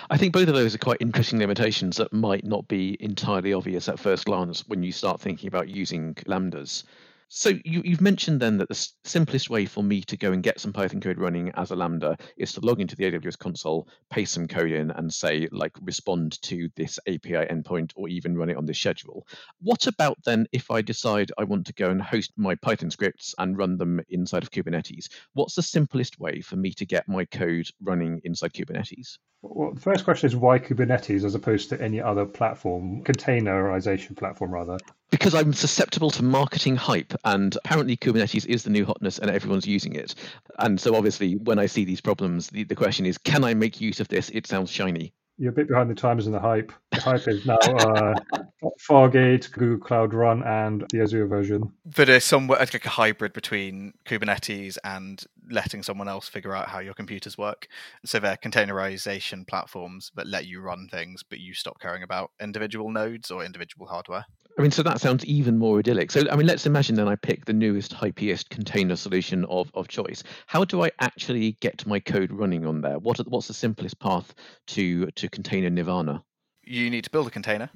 I 0.10 0.16
think 0.16 0.32
both 0.32 0.48
of 0.48 0.54
those 0.54 0.74
are 0.74 0.78
quite 0.78 0.98
interesting 1.00 1.38
limitations 1.38 1.96
that 1.96 2.12
might 2.12 2.44
not 2.44 2.66
be 2.68 2.96
entirely 3.00 3.52
obvious 3.52 3.88
at 3.88 3.98
first 3.98 4.26
glance 4.26 4.66
when 4.66 4.82
you 4.82 4.92
start 4.92 5.20
thinking 5.20 5.48
about 5.48 5.68
using 5.68 6.14
lambdas. 6.26 6.84
So 7.32 7.52
you, 7.64 7.80
have 7.88 8.00
mentioned 8.00 8.40
then 8.40 8.58
that 8.58 8.68
the 8.68 8.88
simplest 9.04 9.50
way 9.50 9.64
for 9.64 9.84
me 9.84 10.00
to 10.00 10.16
go 10.16 10.32
and 10.32 10.42
get 10.42 10.58
some 10.58 10.72
Python 10.72 11.00
code 11.00 11.18
running 11.18 11.52
as 11.54 11.70
a 11.70 11.76
Lambda 11.76 12.16
is 12.36 12.52
to 12.54 12.60
log 12.60 12.80
into 12.80 12.96
the 12.96 13.04
AWS 13.04 13.38
console, 13.38 13.86
paste 14.10 14.32
some 14.34 14.48
code 14.48 14.72
in, 14.72 14.90
and 14.90 15.14
say 15.14 15.46
like 15.52 15.70
respond 15.80 16.42
to 16.42 16.68
this 16.74 16.98
API 17.06 17.46
endpoint 17.46 17.92
or 17.94 18.08
even 18.08 18.36
run 18.36 18.50
it 18.50 18.56
on 18.56 18.66
this 18.66 18.80
schedule. 18.80 19.28
What 19.62 19.86
about 19.86 20.18
then 20.24 20.48
if 20.50 20.72
I 20.72 20.82
decide 20.82 21.30
I 21.38 21.44
want 21.44 21.68
to 21.68 21.72
go 21.72 21.90
and 21.90 22.02
host 22.02 22.32
my 22.36 22.56
Python 22.56 22.90
scripts 22.90 23.32
and 23.38 23.56
run 23.56 23.76
them 23.76 24.00
inside 24.08 24.42
of 24.42 24.50
Kubernetes? 24.50 25.08
What's 25.34 25.54
the 25.54 25.62
simplest 25.62 26.18
way 26.18 26.40
for 26.40 26.56
me 26.56 26.72
to 26.72 26.84
get 26.84 27.06
my 27.06 27.26
code 27.26 27.68
running 27.80 28.20
inside 28.24 28.54
Kubernetes? 28.54 29.18
Well, 29.42 29.72
the 29.72 29.80
first 29.80 30.04
question 30.04 30.26
is 30.26 30.34
why 30.34 30.58
Kubernetes 30.58 31.22
as 31.22 31.36
opposed 31.36 31.68
to 31.68 31.80
any 31.80 32.00
other 32.00 32.26
platform, 32.26 33.04
containerization 33.04 34.16
platform 34.16 34.52
rather? 34.52 34.78
Because 35.10 35.34
I'm 35.34 35.52
susceptible 35.52 36.10
to 36.12 36.22
marketing 36.22 36.76
hype, 36.76 37.12
and 37.24 37.56
apparently 37.64 37.96
Kubernetes 37.96 38.46
is 38.46 38.62
the 38.62 38.70
new 38.70 38.84
hotness 38.84 39.18
and 39.18 39.30
everyone's 39.30 39.66
using 39.66 39.94
it. 39.94 40.14
And 40.58 40.80
so, 40.80 40.94
obviously, 40.94 41.36
when 41.36 41.58
I 41.58 41.66
see 41.66 41.84
these 41.84 42.00
problems, 42.00 42.48
the, 42.48 42.64
the 42.64 42.76
question 42.76 43.06
is 43.06 43.18
can 43.18 43.44
I 43.44 43.54
make 43.54 43.80
use 43.80 44.00
of 44.00 44.08
this? 44.08 44.30
It 44.30 44.46
sounds 44.46 44.70
shiny 44.70 45.12
you're 45.40 45.50
a 45.50 45.54
bit 45.54 45.68
behind 45.68 45.88
the 45.88 45.94
times 45.94 46.26
in 46.26 46.32
the 46.32 46.38
hype. 46.38 46.70
The 46.90 47.00
hype 47.00 47.26
is 47.26 47.46
now 47.46 47.56
uh, 47.56 48.14
Fargate, 48.78 49.50
Google 49.52 49.78
Cloud 49.78 50.12
Run, 50.12 50.42
and 50.42 50.84
the 50.90 51.00
Azure 51.00 51.26
version. 51.26 51.72
But 51.96 52.10
it's 52.10 52.26
somewhat 52.26 52.60
like 52.60 52.84
a 52.84 52.90
hybrid 52.90 53.32
between 53.32 53.94
Kubernetes 54.04 54.76
and 54.84 55.24
letting 55.50 55.82
someone 55.82 56.08
else 56.08 56.28
figure 56.28 56.54
out 56.54 56.68
how 56.68 56.80
your 56.80 56.92
computers 56.92 57.38
work. 57.38 57.68
So 58.04 58.20
they're 58.20 58.36
containerization 58.36 59.46
platforms 59.46 60.12
that 60.14 60.26
let 60.26 60.44
you 60.44 60.60
run 60.60 60.88
things, 60.90 61.22
but 61.22 61.40
you 61.40 61.54
stop 61.54 61.80
caring 61.80 62.02
about 62.02 62.32
individual 62.38 62.90
nodes 62.90 63.30
or 63.30 63.42
individual 63.42 63.86
hardware. 63.86 64.26
I 64.58 64.62
mean, 64.62 64.70
so 64.70 64.82
that 64.82 65.00
sounds 65.00 65.24
even 65.24 65.58
more 65.58 65.78
idyllic. 65.78 66.10
So, 66.10 66.28
I 66.30 66.36
mean, 66.36 66.46
let's 66.46 66.66
imagine 66.66 66.96
then 66.96 67.08
I 67.08 67.16
pick 67.16 67.44
the 67.44 67.52
newest, 67.52 67.92
hypiest 67.92 68.50
container 68.50 68.96
solution 68.96 69.44
of, 69.46 69.70
of 69.74 69.88
choice. 69.88 70.22
How 70.46 70.64
do 70.64 70.84
I 70.84 70.90
actually 71.00 71.52
get 71.60 71.86
my 71.86 72.00
code 72.00 72.32
running 72.32 72.66
on 72.66 72.80
there? 72.80 72.98
What 72.98 73.20
are, 73.20 73.24
what's 73.24 73.48
the 73.48 73.54
simplest 73.54 73.98
path 74.00 74.34
to 74.68 75.06
to 75.06 75.28
container 75.28 75.70
nirvana? 75.70 76.24
You 76.62 76.90
need 76.90 77.04
to 77.04 77.10
build 77.10 77.26
a 77.26 77.30
container 77.30 77.70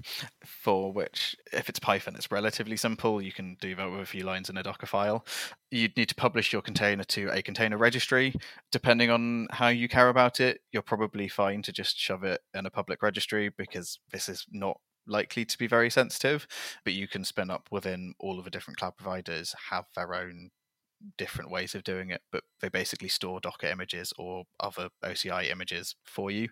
for 0.44 0.92
which, 0.92 1.34
if 1.52 1.68
it's 1.68 1.80
Python, 1.80 2.14
it's 2.16 2.30
relatively 2.30 2.76
simple. 2.76 3.20
You 3.20 3.32
can 3.32 3.56
do 3.60 3.74
that 3.74 3.90
with 3.90 4.02
a 4.02 4.06
few 4.06 4.24
lines 4.24 4.50
in 4.50 4.56
a 4.56 4.62
Docker 4.62 4.86
file. 4.86 5.24
You'd 5.70 5.96
need 5.96 6.10
to 6.10 6.14
publish 6.14 6.52
your 6.52 6.62
container 6.62 7.02
to 7.04 7.28
a 7.32 7.42
container 7.42 7.78
registry. 7.78 8.34
Depending 8.70 9.10
on 9.10 9.48
how 9.50 9.68
you 9.68 9.88
care 9.88 10.10
about 10.10 10.38
it, 10.38 10.60
you're 10.70 10.82
probably 10.82 11.28
fine 11.28 11.62
to 11.62 11.72
just 11.72 11.98
shove 11.98 12.24
it 12.24 12.42
in 12.52 12.66
a 12.66 12.70
public 12.70 13.02
registry 13.02 13.48
because 13.48 13.98
this 14.12 14.28
is 14.28 14.46
not 14.52 14.78
likely 15.06 15.44
to 15.44 15.58
be 15.58 15.66
very 15.66 15.90
sensitive, 15.90 16.46
but 16.84 16.94
you 16.94 17.08
can 17.08 17.24
spin 17.24 17.50
up 17.50 17.68
within 17.70 18.14
all 18.18 18.38
of 18.38 18.44
the 18.44 18.50
different 18.50 18.78
cloud 18.78 18.96
providers 18.96 19.54
have 19.70 19.86
their 19.94 20.14
own 20.14 20.50
different 21.18 21.50
ways 21.50 21.74
of 21.74 21.84
doing 21.84 22.10
it, 22.10 22.22
but 22.32 22.44
they 22.60 22.68
basically 22.68 23.08
store 23.08 23.40
Docker 23.40 23.66
images 23.66 24.12
or 24.18 24.44
other 24.60 24.88
OCI 25.04 25.50
images 25.50 25.96
for 26.04 26.30
you. 26.30 26.48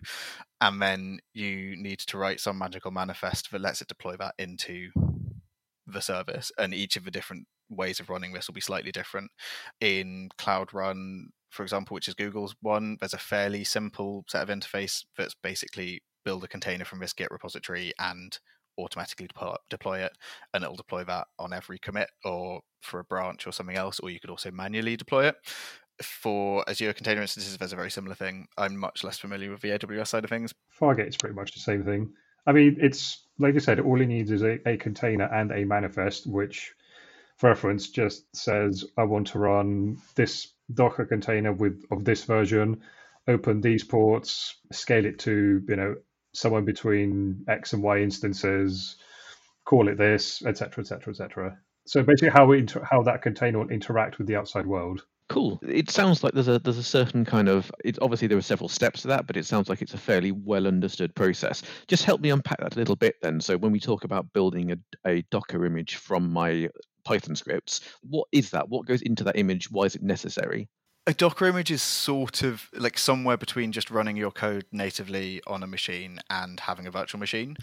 And 0.61 0.81
then 0.81 1.19
you 1.33 1.75
need 1.75 1.99
to 1.99 2.17
write 2.17 2.39
some 2.39 2.57
magical 2.57 2.91
manifest 2.91 3.51
that 3.51 3.61
lets 3.61 3.81
it 3.81 3.87
deploy 3.87 4.15
that 4.17 4.35
into 4.37 4.89
the 5.87 6.01
service. 6.01 6.51
And 6.57 6.73
each 6.73 6.95
of 6.95 7.05
the 7.05 7.11
different 7.11 7.47
ways 7.69 7.99
of 7.99 8.09
running 8.09 8.33
this 8.33 8.47
will 8.47 8.53
be 8.53 8.61
slightly 8.61 8.91
different. 8.91 9.31
In 9.81 10.29
Cloud 10.37 10.73
Run, 10.73 11.29
for 11.49 11.63
example, 11.63 11.95
which 11.95 12.07
is 12.07 12.13
Google's 12.13 12.55
one, 12.61 12.97
there's 12.99 13.13
a 13.13 13.19
fairly 13.19 13.63
simple 13.63 14.23
set 14.27 14.47
of 14.47 14.55
interface 14.55 15.05
that's 15.17 15.35
basically 15.35 16.01
build 16.23 16.43
a 16.43 16.47
container 16.47 16.85
from 16.85 16.99
this 16.99 17.13
Git 17.13 17.31
repository 17.31 17.93
and 17.99 18.37
automatically 18.77 19.27
deploy 19.69 19.99
it 19.99 20.11
and 20.53 20.63
it'll 20.63 20.75
deploy 20.75 21.03
that 21.03 21.27
on 21.39 21.53
every 21.53 21.77
commit 21.79 22.09
or 22.25 22.61
for 22.81 22.99
a 22.99 23.03
branch 23.03 23.45
or 23.45 23.51
something 23.51 23.75
else 23.75 23.99
or 23.99 24.09
you 24.09 24.19
could 24.19 24.29
also 24.29 24.51
manually 24.51 24.97
deploy 24.97 25.27
it. 25.27 25.35
For 26.01 26.67
azure 26.67 26.93
container 26.93 27.21
instances 27.21 27.57
there's 27.57 27.73
a 27.73 27.77
very 27.77 27.91
similar 27.91 28.15
thing. 28.15 28.47
I'm 28.57 28.77
much 28.77 29.03
less 29.03 29.19
familiar 29.19 29.51
with 29.51 29.61
the 29.61 29.69
aws 29.69 30.07
side 30.07 30.23
of 30.23 30.29
things. 30.29 30.53
Fargate 30.79 31.09
is 31.09 31.17
pretty 31.17 31.35
much 31.35 31.53
the 31.53 31.59
same 31.59 31.83
thing. 31.83 32.11
I 32.45 32.51
mean 32.51 32.77
it's 32.79 33.25
like 33.39 33.55
i 33.55 33.59
said 33.59 33.79
all 33.79 34.01
it 34.01 34.07
needs 34.07 34.31
is 34.31 34.43
a, 34.43 34.59
a 34.67 34.77
container 34.77 35.25
and 35.25 35.51
a 35.51 35.65
manifest 35.65 36.27
which 36.27 36.73
for 37.37 37.49
reference 37.49 37.89
just 37.89 38.35
says 38.35 38.85
i 38.97 39.03
want 39.03 39.27
to 39.27 39.39
run 39.39 39.97
this 40.15 40.53
docker 40.73 41.05
container 41.05 41.53
with 41.53 41.83
of 41.91 42.03
this 42.05 42.23
version. 42.23 42.81
Open 43.27 43.61
these 43.61 43.83
ports 43.83 44.55
scale 44.71 45.05
it 45.05 45.19
to 45.19 45.63
you 45.67 45.75
know 45.75 45.95
somewhere 46.33 46.61
between 46.61 47.45
X 47.47 47.73
and 47.73 47.83
Y 47.83 47.99
instances, 47.99 48.97
call 49.65 49.87
it 49.87 49.97
this, 49.97 50.43
etc., 50.45 50.81
etc., 50.81 51.11
etc. 51.11 51.57
So 51.85 52.01
basically, 52.03 52.29
how 52.29 52.45
we 52.45 52.59
inter- 52.59 52.83
how 52.83 53.03
that 53.03 53.21
container 53.21 53.59
will 53.59 53.69
interact 53.69 54.17
with 54.17 54.27
the 54.27 54.35
outside 54.35 54.65
world. 54.65 55.05
Cool. 55.29 55.59
It 55.63 55.89
sounds 55.89 56.23
like 56.23 56.33
there's 56.33 56.47
a 56.47 56.59
there's 56.59 56.77
a 56.77 56.83
certain 56.83 57.25
kind 57.25 57.47
of 57.49 57.71
it's 57.83 57.99
obviously 58.01 58.27
there 58.27 58.37
are 58.37 58.41
several 58.41 58.69
steps 58.69 59.01
to 59.01 59.07
that, 59.09 59.25
but 59.25 59.37
it 59.37 59.45
sounds 59.45 59.69
like 59.69 59.81
it's 59.81 59.93
a 59.93 59.97
fairly 59.97 60.31
well 60.31 60.67
understood 60.67 61.15
process. 61.15 61.63
Just 61.87 62.03
help 62.03 62.21
me 62.21 62.29
unpack 62.29 62.59
that 62.59 62.75
a 62.75 62.79
little 62.79 62.95
bit 62.95 63.15
then. 63.21 63.39
So 63.39 63.57
when 63.57 63.71
we 63.71 63.79
talk 63.79 64.03
about 64.03 64.31
building 64.33 64.71
a, 64.71 64.77
a 65.09 65.21
Docker 65.31 65.65
image 65.65 65.95
from 65.95 66.31
my 66.31 66.69
Python 67.03 67.35
scripts, 67.35 67.81
what 68.01 68.27
is 68.31 68.49
that? 68.51 68.69
What 68.69 68.85
goes 68.85 69.01
into 69.01 69.23
that 69.23 69.37
image? 69.37 69.71
Why 69.71 69.83
is 69.83 69.95
it 69.95 70.03
necessary? 70.03 70.69
A 71.05 71.13
Docker 71.13 71.45
image 71.45 71.71
is 71.71 71.81
sort 71.81 72.43
of 72.43 72.69
like 72.73 72.97
somewhere 72.97 73.37
between 73.37 73.71
just 73.71 73.91
running 73.91 74.15
your 74.15 74.31
code 74.31 74.65
natively 74.71 75.41
on 75.45 75.61
a 75.61 75.67
machine 75.67 76.19
and 76.29 76.61
having 76.61 76.87
a 76.87 76.91
virtual 76.91 77.19
machine. 77.19 77.57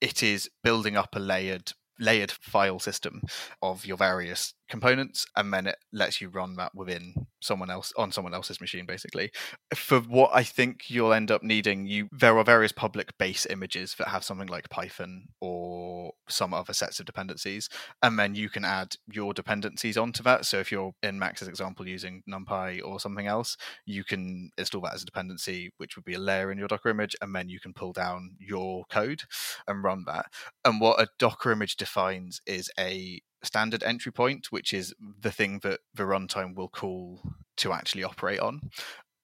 It 0.00 0.22
is 0.22 0.48
building 0.62 0.96
up 0.96 1.14
a 1.14 1.18
layered 1.18 1.72
layered 2.00 2.30
file 2.30 2.78
system 2.78 3.22
of 3.60 3.84
your 3.84 3.96
various 3.96 4.54
components 4.68 5.26
and 5.36 5.52
then 5.52 5.66
it 5.66 5.76
lets 5.92 6.20
you 6.20 6.28
run 6.28 6.56
that 6.56 6.74
within 6.74 7.14
someone 7.40 7.70
else 7.70 7.92
on 7.96 8.12
someone 8.12 8.34
else's 8.34 8.60
machine 8.60 8.86
basically. 8.86 9.30
For 9.74 10.00
what 10.00 10.30
i 10.32 10.42
think 10.42 10.90
you'll 10.90 11.12
end 11.12 11.30
up 11.30 11.42
needing 11.42 11.86
you 11.86 12.08
there 12.12 12.36
are 12.38 12.44
various 12.44 12.72
public 12.72 13.16
base 13.18 13.46
images 13.46 13.94
that 13.98 14.08
have 14.08 14.24
something 14.24 14.48
like 14.48 14.68
python 14.70 15.28
or 15.40 16.12
some 16.28 16.52
other 16.52 16.72
sets 16.72 17.00
of 17.00 17.06
dependencies 17.06 17.68
and 18.02 18.18
then 18.18 18.34
you 18.34 18.48
can 18.48 18.64
add 18.64 18.96
your 19.10 19.32
dependencies 19.32 19.96
onto 19.96 20.22
that. 20.22 20.44
So 20.46 20.58
if 20.58 20.70
you're 20.72 20.92
in 21.02 21.18
max's 21.18 21.48
example 21.48 21.86
using 21.86 22.22
numpy 22.28 22.80
or 22.84 23.00
something 23.00 23.26
else 23.26 23.56
you 23.86 24.04
can 24.04 24.50
install 24.58 24.82
that 24.82 24.94
as 24.94 25.02
a 25.02 25.06
dependency 25.06 25.70
which 25.78 25.96
would 25.96 26.04
be 26.04 26.14
a 26.14 26.18
layer 26.18 26.50
in 26.50 26.58
your 26.58 26.68
docker 26.68 26.88
image 26.88 27.16
and 27.20 27.34
then 27.34 27.48
you 27.48 27.60
can 27.60 27.72
pull 27.72 27.92
down 27.92 28.36
your 28.38 28.84
code 28.90 29.22
and 29.66 29.82
run 29.82 30.04
that. 30.06 30.26
And 30.64 30.80
what 30.80 31.00
a 31.00 31.08
docker 31.18 31.52
image 31.52 31.76
defines 31.76 32.40
is 32.46 32.70
a 32.78 33.20
standard 33.42 33.82
entry 33.82 34.12
point, 34.12 34.46
which 34.50 34.72
is 34.72 34.94
the 35.20 35.30
thing 35.30 35.60
that 35.62 35.80
the 35.94 36.04
runtime 36.04 36.54
will 36.54 36.68
call 36.68 37.20
to 37.58 37.72
actually 37.72 38.04
operate 38.04 38.40
on. 38.40 38.70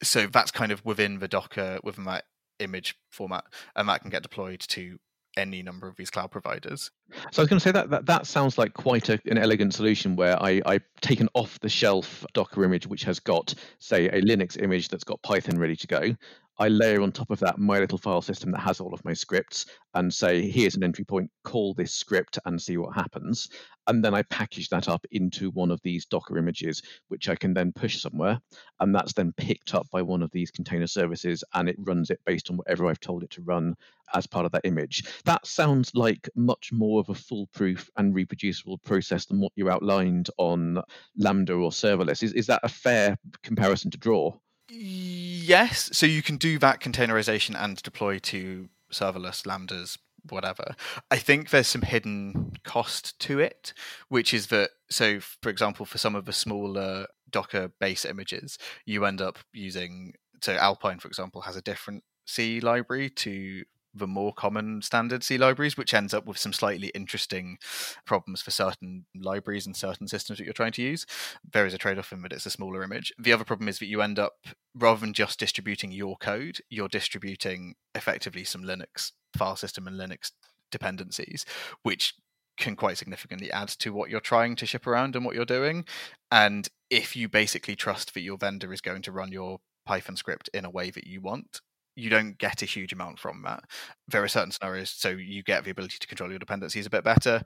So 0.03 0.27
that's 0.27 0.51
kind 0.51 0.73
of 0.73 0.85
within 0.85 1.19
the 1.19 1.29
Docker, 1.29 1.79
within 1.83 2.05
that 2.05 2.25
image 2.59 2.97
format, 3.11 3.45
and 3.75 3.89
that 3.89 4.03
can 4.03 4.11
get 4.11 4.23
deployed 4.23 4.61
to 4.61 4.99
any 5.37 5.63
number 5.63 5.89
of 5.89 5.97
these 5.97 6.11
cloud 6.11 6.31
providers. 6.31 6.91
So 7.33 7.41
I 7.41 7.43
was 7.43 7.49
going 7.49 7.59
to 7.59 7.61
say 7.61 7.73
that 7.73 7.91
that, 7.91 8.07
that 8.07 8.27
sounds 8.27 8.57
like 8.57 8.75
quite 8.75 9.09
a, 9.09 9.21
an 9.27 9.39
elegant 9.39 9.75
solution 9.75 10.17
where 10.17 10.41
I, 10.41 10.63
I 10.65 10.81
take 11.01 11.21
an 11.21 11.29
off 11.35 11.59
the 11.61 11.69
shelf 11.69 12.25
Docker 12.35 12.65
image 12.65 12.87
which 12.87 13.05
has 13.05 13.19
got, 13.19 13.55
say, 13.79 14.09
a 14.09 14.23
Linux 14.23 14.61
image 14.63 14.89
that's 14.89 15.05
got 15.05 15.23
Python 15.23 15.59
ready 15.59 15.77
to 15.77 15.87
go. 15.87 16.17
I 16.59 16.69
layer 16.69 17.03
on 17.03 17.11
top 17.11 17.31
of 17.31 17.41
that 17.41 17.59
my 17.59 17.81
little 17.81 17.99
file 17.99 18.23
system 18.23 18.53
that 18.53 18.61
has 18.61 18.81
all 18.81 18.95
of 18.95 19.05
my 19.05 19.13
scripts 19.13 19.67
and 19.95 20.13
say, 20.13 20.49
here's 20.49 20.77
an 20.77 20.85
entry 20.85 21.05
point, 21.05 21.31
call 21.43 21.75
this 21.75 21.93
script 21.93 22.39
and 22.45 22.61
see 22.61 22.77
what 22.77 22.95
happens. 22.95 23.49
And 23.87 24.05
then 24.05 24.15
I 24.15 24.23
package 24.23 24.69
that 24.71 24.89
up 24.89 25.05
into 25.11 25.51
one 25.51 25.71
of 25.71 25.81
these 25.83 26.07
Docker 26.07 26.39
images, 26.39 26.81
which 27.09 27.29
I 27.29 27.35
can 27.35 27.55
then 27.55 27.73
push 27.73 28.01
somewhere. 28.01 28.41
And 28.81 28.95
that's 28.95 29.13
then 29.13 29.33
picked 29.37 29.75
up 29.75 29.87
by 29.91 30.03
one 30.03 30.23
of 30.23 30.31
these 30.31 30.51
container 30.51 30.87
services 30.87 31.43
and 31.55 31.69
it 31.69 31.77
runs 31.79 32.11
it 32.11 32.21
based 32.25 32.51
on 32.51 32.57
whatever 32.57 32.87
I've 32.87 33.01
told 33.01 33.25
it 33.25 33.31
to 33.31 33.43
run 33.43 33.75
as 34.15 34.27
part 34.27 34.47
of 34.47 34.53
that 34.53 34.65
image. 34.65 35.05
That 35.25 35.47
sounds 35.47 35.95
like 35.95 36.29
much 36.37 36.71
more 36.73 37.01
of 37.01 37.09
a 37.09 37.15
foolproof 37.15 37.91
and 37.97 38.15
reproducible 38.15 38.79
process 38.79 39.27
than 39.27 39.41
what 39.41 39.53
you 39.57 39.71
outlined 39.71 40.31
on 40.39 40.83
Lambda 41.17 41.55
or 41.55 41.71
serverless. 41.71 42.23
Is, 42.23 42.33
is 42.33 42.47
that 42.47 42.61
a 42.63 42.69
fair 42.69 43.17
comparison 43.43 43.91
to 43.91 43.99
draw? 43.99 44.33
Yes. 44.69 45.91
So 45.93 46.07
you 46.07 46.23
can 46.23 46.37
do 46.37 46.59
that 46.59 46.81
containerization 46.81 47.55
and 47.57 47.83
deploy 47.83 48.19
to 48.21 48.69
serverless 48.91 49.45
lambdas 49.45 49.99
whatever. 50.31 50.75
I 51.11 51.19
think 51.19 51.51
there's 51.51 51.67
some 51.67 51.83
hidden 51.83 52.53
cost 52.65 53.19
to 53.21 53.41
it, 53.41 53.75
which 54.09 54.33
is 54.33 54.49
that 54.49 54.71
so 54.91 55.21
for 55.21 55.49
example 55.49 55.87
for 55.87 55.99
some 55.99 56.15
of 56.15 56.25
the 56.25 56.33
smaller 56.33 57.07
Docker 57.31 57.69
base 57.81 58.05
images, 58.05 58.59
you 58.87 59.05
end 59.05 59.21
up 59.21 59.39
using 59.53 60.15
so 60.41 60.55
Alpine 60.55 60.99
for 60.99 61.09
example 61.09 61.43
has 61.43 61.57
a 61.57 61.63
different 61.63 62.05
C 62.27 62.61
library 62.61 63.11
to 63.11 63.65
the 63.95 64.07
more 64.07 64.33
common 64.33 64.83
standard 64.83 65.23
C 65.23 65.39
libraries, 65.39 65.77
which 65.77 65.95
ends 65.95 66.13
up 66.13 66.27
with 66.27 66.39
some 66.39 66.53
slightly 66.53 66.89
interesting 66.89 67.59
problems 68.05 68.43
for 68.43 68.51
certain 68.51 69.07
libraries 69.15 69.67
and 69.67 69.77
certain 69.77 70.09
systems 70.09 70.39
that 70.39 70.45
you're 70.45 70.53
trying 70.53 70.73
to 70.73 70.83
use. 70.83 71.07
There 71.51 71.67
is 71.67 71.75
a 71.75 71.79
trade 71.79 71.99
off 71.99 72.13
in 72.13 72.23
that 72.23 72.33
it's 72.33 72.47
a 72.47 72.51
smaller 72.51 72.83
image. 72.83 73.13
The 73.19 73.33
other 73.33 73.45
problem 73.45 73.69
is 73.69 73.79
that 73.79 73.87
you 73.87 74.03
end 74.03 74.19
up, 74.19 74.33
rather 74.75 75.01
than 75.01 75.13
just 75.13 75.39
distributing 75.39 75.93
your 75.93 76.17
code, 76.17 76.59
you're 76.69 76.89
distributing 76.89 77.75
effectively 77.95 78.45
some 78.45 78.65
Linux 78.65 79.13
file 79.37 79.57
system 79.57 79.87
and 79.87 79.99
Linux 79.99 80.33
dependencies, 80.71 81.45
which 81.83 82.15
can 82.57 82.77
quite 82.77 82.99
significantly 82.99 83.51
add 83.51 83.69
to 83.69 83.93
what 83.93 84.11
you're 84.11 84.21
trying 84.21 84.57
to 84.57 84.67
ship 84.67 84.87
around 84.87 85.17
and 85.17 85.25
what 85.25 85.35
you're 85.35 85.45
doing. 85.45 85.85
And 86.31 86.69
if 86.91 87.17
you 87.17 87.29
basically 87.29 87.77
trust 87.77 88.15
that 88.15 88.21
your 88.21 88.39
vendor 88.39 88.73
is 88.73 88.81
going 88.81 89.03
to 89.03 89.13
run 89.13 89.33
your 89.33 89.61
Python 89.87 90.17
script 90.17 90.49
in 90.55 90.65
a 90.65 90.71
way 90.71 90.91
that 90.91 91.07
you 91.07 91.21
want, 91.21 91.61
you 91.97 92.11
don't 92.11 92.39
get 92.39 92.63
a 92.63 92.67
huge 92.67 92.93
amount 92.93 93.19
from 93.19 93.43
that. 93.43 93.65
There 94.09 94.23
are 94.23 94.29
certain 94.29 94.53
scenarios, 94.53 94.91
so 94.91 95.11
you 95.11 95.43
get 95.43 95.65
the 95.65 95.71
ability 95.71 95.97
to 96.01 96.07
control 96.07 96.31
your 96.31 96.39
dependencies 96.39 96.87
a 96.87 96.91
bit 96.91 97.05
better, 97.05 97.43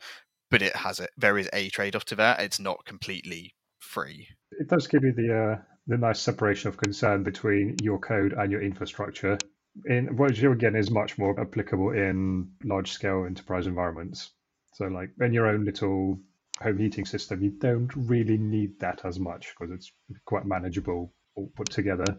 but 0.50 0.62
it 0.62 0.74
has 0.76 1.00
it. 1.00 1.10
There 1.16 1.38
is 1.38 1.48
a 1.52 1.68
trade 1.70 1.96
off 1.96 2.04
to 2.06 2.16
that. 2.16 2.40
It's 2.40 2.60
not 2.60 2.84
completely 2.84 3.54
free. 3.78 4.28
It 4.52 4.68
does 4.68 4.86
give 4.86 5.04
you 5.04 5.12
the 5.12 5.38
uh, 5.38 5.62
the 5.86 5.98
nice 5.98 6.20
separation 6.20 6.68
of 6.68 6.76
concern 6.76 7.22
between 7.22 7.76
your 7.82 7.98
code 7.98 8.32
and 8.32 8.50
your 8.50 8.62
infrastructure. 8.62 9.38
In 9.84 10.16
which 10.16 10.42
again 10.42 10.74
is 10.74 10.90
much 10.90 11.18
more 11.18 11.38
applicable 11.40 11.92
in 11.92 12.50
large 12.64 12.90
scale 12.90 13.24
enterprise 13.26 13.66
environments. 13.66 14.30
So 14.74 14.86
like 14.86 15.10
in 15.20 15.32
your 15.32 15.46
own 15.46 15.64
little 15.64 16.18
home 16.60 16.78
heating 16.78 17.04
system, 17.04 17.42
you 17.42 17.50
don't 17.50 17.90
really 17.94 18.38
need 18.38 18.80
that 18.80 19.04
as 19.04 19.20
much 19.20 19.54
because 19.54 19.72
it's 19.72 19.92
quite 20.24 20.46
manageable 20.46 21.12
all 21.36 21.52
put 21.54 21.70
together. 21.70 22.18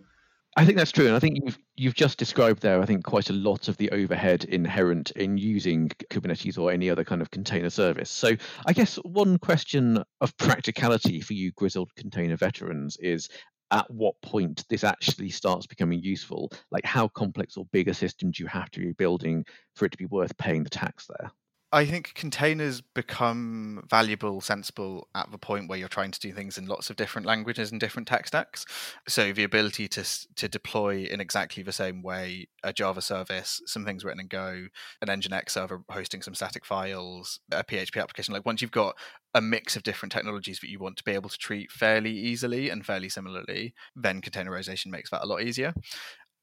I 0.60 0.66
think 0.66 0.78
that's 0.78 0.92
true, 0.92 1.08
and 1.08 1.16
I 1.16 1.20
think 1.20 1.40
you've 1.42 1.58
you've 1.78 1.94
just 1.94 2.18
described 2.18 2.62
there. 2.62 2.82
I 2.82 2.86
think 2.86 3.06
quite 3.06 3.30
a 3.30 3.34
lot 3.34 3.70
of 3.70 3.78
the 3.78 3.90
overhead 3.92 4.44
inherent 4.44 5.10
in 5.12 5.38
using 5.38 5.88
Kubernetes 6.12 6.58
or 6.58 6.70
any 6.70 6.90
other 6.90 7.06
kind 7.06 7.22
of 7.22 7.32
container 7.32 7.70
service. 7.70 8.10
So, 8.10 8.36
I 8.66 8.74
guess 8.74 8.98
one 8.98 9.38
question 9.38 10.04
of 10.20 10.36
practicality 10.36 11.22
for 11.22 11.32
you 11.32 11.54
grizzled 11.54 11.96
container 11.96 12.36
veterans 12.36 12.98
is: 12.98 13.30
at 13.72 13.90
what 13.90 14.22
point 14.22 14.66
this 14.70 14.84
actually 14.84 15.30
starts 15.30 15.66
becoming 15.66 16.04
useful? 16.04 16.52
Like, 16.72 16.84
how 16.84 17.08
complex 17.08 17.56
or 17.56 17.66
big 17.72 17.88
a 17.88 17.94
system 17.94 18.32
do 18.32 18.44
you 18.44 18.48
have 18.48 18.70
to 18.72 18.82
be 18.82 18.92
building 18.92 19.46
for 19.78 19.86
it 19.86 19.94
to 19.94 19.98
be 19.98 20.08
worth 20.08 20.38
paying 20.38 20.66
the 20.66 20.70
tax 20.70 21.08
there? 21.08 21.32
I 21.72 21.86
think 21.86 22.16
containers 22.16 22.82
become 22.82 23.86
valuable, 23.88 24.42
sensible 24.42 25.08
at 25.14 25.30
the 25.32 25.38
point 25.38 25.70
where 25.70 25.78
you're 25.78 25.88
trying 25.88 26.10
to 26.10 26.20
do 26.20 26.32
things 26.32 26.58
in 26.58 26.66
lots 26.66 26.90
of 26.90 26.96
different 26.96 27.28
languages 27.28 27.72
and 27.72 27.80
different 27.80 28.08
tech 28.08 28.26
stacks. 28.26 28.66
So 29.08 29.32
the 29.34 29.44
ability 29.44 29.88
to 29.90 30.04
to 30.36 30.48
deploy 30.48 31.04
in 31.04 31.22
exactly 31.22 31.62
the 31.62 31.72
same 31.72 32.02
way 32.02 32.48
a 32.64 32.74
Java 32.74 33.02
service, 33.02 33.62
some 33.68 33.86
things 33.86 34.04
written 34.04 34.20
in 34.20 34.28
Go, 34.28 34.68
an 35.02 35.10
Nginx 35.10 35.52
server 35.52 35.84
hosting 35.92 36.24
some 36.24 36.34
static 36.34 36.66
files, 36.66 37.40
a 37.52 37.64
PHP 37.64 38.02
application. 38.02 38.34
Like 38.34 38.48
once 38.48 38.64
you've 38.64 38.72
got 38.72 38.98
a 39.36 39.42
mix 39.42 39.76
of 39.76 39.84
different 39.84 40.12
technologies 40.12 40.60
that 40.62 40.72
you 40.72 40.80
want 40.80 40.98
to 40.98 41.04
be 41.04 41.12
able 41.12 41.30
to 41.30 41.38
treat 41.38 41.72
fairly 41.72 42.12
easily 42.12 42.70
and 42.72 42.84
fairly 42.84 43.10
similarly, 43.10 43.76
then 43.96 44.22
containerization 44.22 44.88
makes 44.88 45.12
that 45.12 45.24
a 45.24 45.28
lot 45.28 45.44
easier 45.44 45.76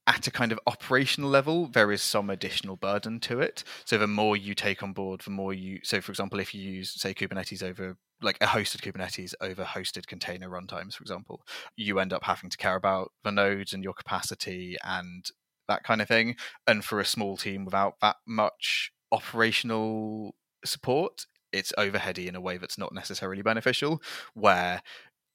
at 0.07 0.27
a 0.27 0.31
kind 0.31 0.53
of 0.53 0.61
operational 0.67 1.29
level, 1.29 1.67
there 1.67 1.91
is 1.91 2.01
some 2.01 2.31
additional 2.31 2.77
burden 2.77 3.19
to 3.21 3.41
it. 3.41 3.65
So 3.85 3.99
the 3.99 4.07
more 4.07 4.37
you 4.37 4.55
take 4.55 4.83
on 4.83 4.93
board, 4.93 5.23
the 5.23 5.31
more 5.31 5.53
you. 5.53 5.81
So, 5.83 6.01
for 6.01 6.13
example, 6.13 6.39
if 6.39 6.55
you 6.55 6.63
use, 6.63 7.01
say, 7.01 7.13
Kubernetes 7.13 7.63
over 7.63 7.97
like 8.23 8.39
a 8.41 8.47
hosted 8.47 8.81
Kubernetes 8.81 9.35
over 9.41 9.65
hosted 9.65 10.07
container 10.07 10.49
runtimes, 10.49 10.95
for 10.95 11.03
example, 11.03 11.43
you 11.77 11.99
end 11.99 12.13
up 12.13 12.25
having 12.25 12.51
to 12.51 12.57
care 12.57 12.77
about 12.77 13.13
the 13.25 13.33
nodes 13.33 13.73
and 13.73 13.83
your 13.83 13.95
capacity 13.95 14.77
and 14.85 15.27
that 15.69 15.83
kind 15.83 16.01
of 16.01 16.09
thing. 16.09 16.37
And 16.67 16.85
for 16.85 17.01
a 17.01 17.05
small 17.05 17.37
team 17.37 17.65
without 17.65 17.95
that 18.01 18.17
much 18.27 18.93
operational 19.11 20.35
support, 20.65 21.27
it's 21.53 21.73
overheady 21.79 22.27
in 22.27 22.37
a 22.37 22.41
way 22.41 22.59
that's 22.59 22.79
not 22.79 22.95
necessarily 22.95 23.43
beneficial, 23.43 24.01
where 24.35 24.83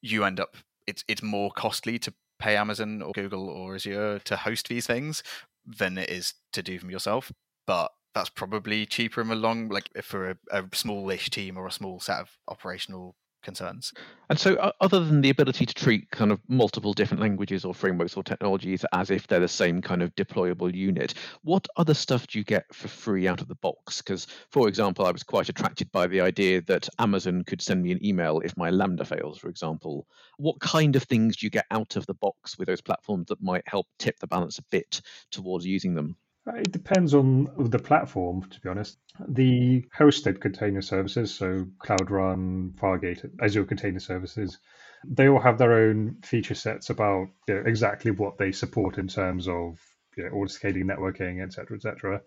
you 0.00 0.24
end 0.24 0.40
up 0.40 0.56
it's 0.86 1.04
it's 1.08 1.22
more 1.22 1.50
costly 1.52 1.98
to 1.98 2.12
pay 2.42 2.56
Amazon 2.56 3.02
or 3.02 3.12
Google 3.12 3.48
or 3.48 3.76
Azure 3.76 4.18
to 4.20 4.36
host 4.36 4.68
these 4.68 4.86
things 4.86 5.22
than 5.64 5.96
it 5.96 6.10
is 6.10 6.34
to 6.52 6.62
do 6.62 6.78
them 6.78 6.90
yourself. 6.90 7.32
But 7.66 7.92
that's 8.14 8.28
probably 8.30 8.84
cheaper 8.84 9.20
in 9.20 9.28
the 9.28 9.34
long, 9.34 9.68
like 9.68 9.88
for 10.02 10.30
a, 10.30 10.36
a 10.50 10.64
smallish 10.72 11.30
team 11.30 11.56
or 11.56 11.66
a 11.66 11.72
small 11.72 12.00
set 12.00 12.18
of 12.18 12.36
operational 12.48 13.14
concerns. 13.42 13.92
And 14.30 14.38
so, 14.40 14.54
other 14.80 15.04
than 15.04 15.20
the 15.20 15.30
ability 15.30 15.66
to 15.66 15.74
treat 15.74 16.10
kind 16.10 16.32
of 16.32 16.40
multiple 16.48 16.92
different 16.94 17.20
languages 17.20 17.64
or 17.64 17.74
frameworks 17.74 18.16
or 18.16 18.22
technologies 18.22 18.84
as 18.92 19.10
if 19.10 19.26
they're 19.26 19.40
the 19.40 19.48
same 19.48 19.82
kind 19.82 20.02
of 20.02 20.14
deployable 20.14 20.74
unit, 20.74 21.14
what 21.42 21.66
other 21.76 21.94
stuff 21.94 22.26
do 22.26 22.38
you 22.38 22.44
get 22.44 22.64
for 22.74 22.88
free 22.88 23.28
out 23.28 23.40
of 23.40 23.48
the 23.48 23.54
box? 23.56 24.00
Because, 24.00 24.26
for 24.50 24.68
example, 24.68 25.04
I 25.04 25.10
was 25.10 25.22
quite 25.22 25.48
attracted 25.48 25.92
by 25.92 26.06
the 26.06 26.20
idea 26.20 26.62
that 26.62 26.88
Amazon 26.98 27.44
could 27.44 27.60
send 27.60 27.82
me 27.82 27.92
an 27.92 28.04
email 28.04 28.40
if 28.40 28.56
my 28.56 28.70
Lambda 28.70 29.04
fails, 29.04 29.38
for 29.38 29.48
example. 29.48 30.06
What 30.38 30.60
kind 30.60 30.96
of 30.96 31.02
things 31.02 31.36
do 31.36 31.46
you 31.46 31.50
get 31.50 31.66
out 31.70 31.96
of 31.96 32.06
the 32.06 32.14
box 32.14 32.58
with 32.58 32.68
those 32.68 32.80
platforms 32.80 33.26
that 33.28 33.42
might 33.42 33.68
help 33.68 33.86
tip 33.98 34.18
the 34.18 34.26
balance 34.26 34.58
a 34.58 34.64
bit 34.70 35.00
towards 35.30 35.66
using 35.66 35.94
them? 35.94 36.16
Uh, 36.46 36.56
it 36.56 36.72
depends 36.72 37.14
on 37.14 37.48
the 37.70 37.78
platform, 37.78 38.42
to 38.50 38.60
be 38.60 38.68
honest. 38.68 38.98
The 39.28 39.84
hosted 39.96 40.40
container 40.40 40.82
services, 40.82 41.32
so 41.32 41.66
Cloud 41.78 42.10
Run, 42.10 42.72
Fargate, 42.76 43.30
Azure 43.40 43.64
Container 43.64 44.00
Services, 44.00 44.58
they 45.04 45.28
all 45.28 45.40
have 45.40 45.58
their 45.58 45.72
own 45.72 46.16
feature 46.24 46.54
sets 46.54 46.90
about 46.90 47.28
you 47.46 47.54
know, 47.54 47.62
exactly 47.64 48.10
what 48.10 48.38
they 48.38 48.50
support 48.50 48.98
in 48.98 49.06
terms 49.06 49.46
of 49.46 49.78
you 50.16 50.24
know, 50.24 50.30
auto 50.30 50.48
scaling, 50.48 50.86
networking, 50.86 51.42
etc., 51.42 51.76
etc. 51.76 52.20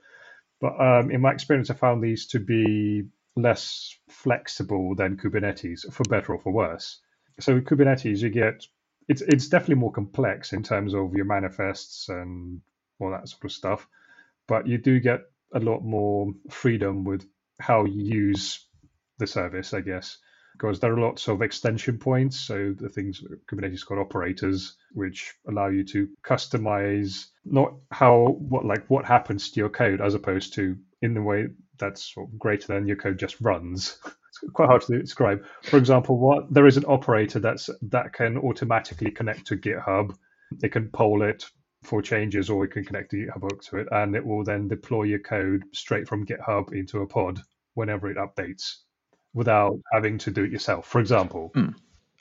But 0.61 0.79
um, 0.79 1.11
in 1.11 1.19
my 1.19 1.33
experience, 1.33 1.69
I 1.69 1.73
found 1.73 2.01
these 2.01 2.27
to 2.27 2.39
be 2.39 3.03
less 3.35 3.97
flexible 4.09 4.95
than 4.95 5.17
Kubernetes, 5.17 5.91
for 5.91 6.03
better 6.03 6.33
or 6.33 6.39
for 6.39 6.53
worse. 6.53 7.01
So 7.41 7.55
with 7.55 7.65
Kubernetes, 7.65 8.19
you 8.21 8.29
get 8.29 8.65
it's 9.09 9.21
it's 9.21 9.49
definitely 9.49 9.75
more 9.75 9.91
complex 9.91 10.53
in 10.53 10.63
terms 10.63 10.93
of 10.95 11.13
your 11.13 11.25
manifests 11.25 12.07
and 12.07 12.61
all 12.99 13.11
that 13.11 13.27
sort 13.27 13.43
of 13.43 13.51
stuff 13.51 13.87
but 14.47 14.67
you 14.67 14.77
do 14.77 14.99
get 14.99 15.21
a 15.53 15.59
lot 15.59 15.81
more 15.83 16.33
freedom 16.49 17.03
with 17.03 17.25
how 17.59 17.85
you 17.85 18.03
use 18.03 18.65
the 19.19 19.27
service, 19.27 19.73
I 19.73 19.81
guess, 19.81 20.17
because 20.53 20.79
there 20.79 20.93
are 20.93 20.99
lots 20.99 21.27
of 21.27 21.41
extension 21.41 21.97
points. 21.97 22.39
So 22.39 22.73
the 22.77 22.89
things 22.89 23.21
Kubernetes 23.49 23.85
called 23.85 23.99
operators, 23.99 24.75
which 24.93 25.33
allow 25.47 25.67
you 25.67 25.83
to 25.85 26.07
customize 26.25 27.25
not 27.45 27.73
how 27.91 28.35
what 28.39 28.65
like 28.65 28.89
what 28.89 29.05
happens 29.05 29.51
to 29.51 29.59
your 29.59 29.69
code, 29.69 30.01
as 30.01 30.13
opposed 30.13 30.53
to 30.55 30.77
in 31.01 31.13
the 31.13 31.21
way 31.21 31.47
that's 31.77 32.13
greater 32.37 32.67
than 32.67 32.87
your 32.87 32.97
code 32.97 33.19
just 33.19 33.39
runs. 33.41 33.97
it's 34.05 34.51
quite 34.53 34.67
hard 34.67 34.81
to 34.83 34.99
describe. 34.99 35.43
For 35.63 35.77
example, 35.77 36.17
what 36.17 36.53
there 36.53 36.67
is 36.67 36.77
an 36.77 36.85
operator 36.87 37.39
that's 37.39 37.69
that 37.83 38.13
can 38.13 38.37
automatically 38.37 39.11
connect 39.11 39.47
to 39.47 39.57
GitHub. 39.57 40.15
It 40.61 40.69
can 40.69 40.89
poll 40.89 41.23
it 41.23 41.45
for 41.85 42.01
changes, 42.01 42.49
or 42.49 42.59
we 42.59 42.67
can 42.67 42.83
connect 42.83 43.11
the 43.11 43.27
GitHub 43.27 43.41
hook 43.41 43.63
to 43.63 43.77
it, 43.77 43.87
and 43.91 44.15
it 44.15 44.25
will 44.25 44.43
then 44.43 44.67
deploy 44.67 45.03
your 45.03 45.19
code 45.19 45.63
straight 45.73 46.07
from 46.07 46.25
GitHub 46.25 46.73
into 46.73 47.01
a 47.01 47.07
pod 47.07 47.39
whenever 47.75 48.09
it 48.09 48.17
updates, 48.17 48.77
without 49.33 49.79
having 49.93 50.17
to 50.19 50.31
do 50.31 50.43
it 50.43 50.51
yourself. 50.51 50.87
For 50.87 50.99
example. 50.99 51.51
Mm. 51.55 51.75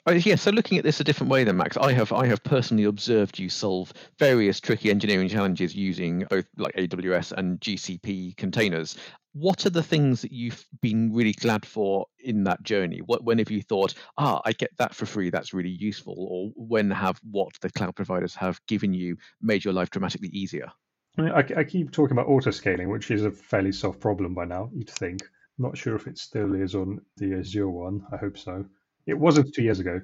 Oh, 0.07 0.11
yeah, 0.11 0.35
so 0.35 0.51
looking 0.51 0.77
at 0.77 0.83
this 0.83 0.99
a 0.99 1.03
different 1.03 1.31
way 1.31 1.43
then, 1.43 1.57
Max, 1.57 1.77
I 1.77 1.91
have 1.93 2.11
I 2.11 2.27
have 2.27 2.43
personally 2.43 2.83
observed 2.83 3.39
you 3.39 3.49
solve 3.49 3.91
various 4.19 4.59
tricky 4.59 4.91
engineering 4.91 5.29
challenges 5.29 5.73
using 5.73 6.27
both 6.29 6.45
like 6.57 6.75
AWS 6.75 7.31
and 7.31 7.59
GCP 7.59 8.37
containers. 8.37 8.97
what 9.33 9.65
are 9.65 9.71
the 9.71 9.83
things 9.83 10.21
that 10.21 10.31
you've 10.31 10.65
been 10.79 11.11
really 11.11 11.33
glad 11.33 11.65
for 11.65 12.05
in 12.19 12.43
that 12.43 12.61
journey? 12.61 12.99
What 12.99 13.23
when 13.23 13.39
have 13.39 13.49
you 13.49 13.63
thought, 13.63 13.95
ah, 14.17 14.41
I 14.45 14.53
get 14.53 14.69
that 14.77 14.93
for 14.93 15.07
free, 15.07 15.31
that's 15.31 15.55
really 15.55 15.75
useful, 15.77 16.15
or 16.17 16.51
when 16.55 16.91
have 16.91 17.19
what 17.31 17.49
the 17.61 17.71
cloud 17.71 17.95
providers 17.95 18.35
have 18.35 18.61
given 18.67 18.93
you 18.93 19.17
made 19.41 19.65
your 19.65 19.73
life 19.73 19.89
dramatically 19.89 20.29
easier? 20.29 20.71
I, 21.17 21.21
mean, 21.21 21.31
I, 21.31 21.39
I 21.57 21.63
keep 21.63 21.91
talking 21.91 22.15
about 22.15 22.29
auto 22.29 22.51
scaling, 22.51 22.89
which 22.89 23.09
is 23.09 23.25
a 23.25 23.31
fairly 23.31 23.71
solved 23.71 23.99
problem 23.99 24.35
by 24.35 24.45
now. 24.45 24.69
You'd 24.73 24.89
think. 24.89 25.21
Not 25.57 25.77
sure 25.77 25.95
if 25.95 26.05
it 26.05 26.17
still 26.17 26.53
is 26.53 26.75
on 26.75 27.01
the 27.17 27.33
Azure 27.39 27.69
one. 27.69 28.05
I 28.11 28.17
hope 28.17 28.37
so. 28.37 28.65
It 29.07 29.17
wasn't 29.17 29.53
two 29.53 29.63
years 29.63 29.79
ago, 29.79 30.01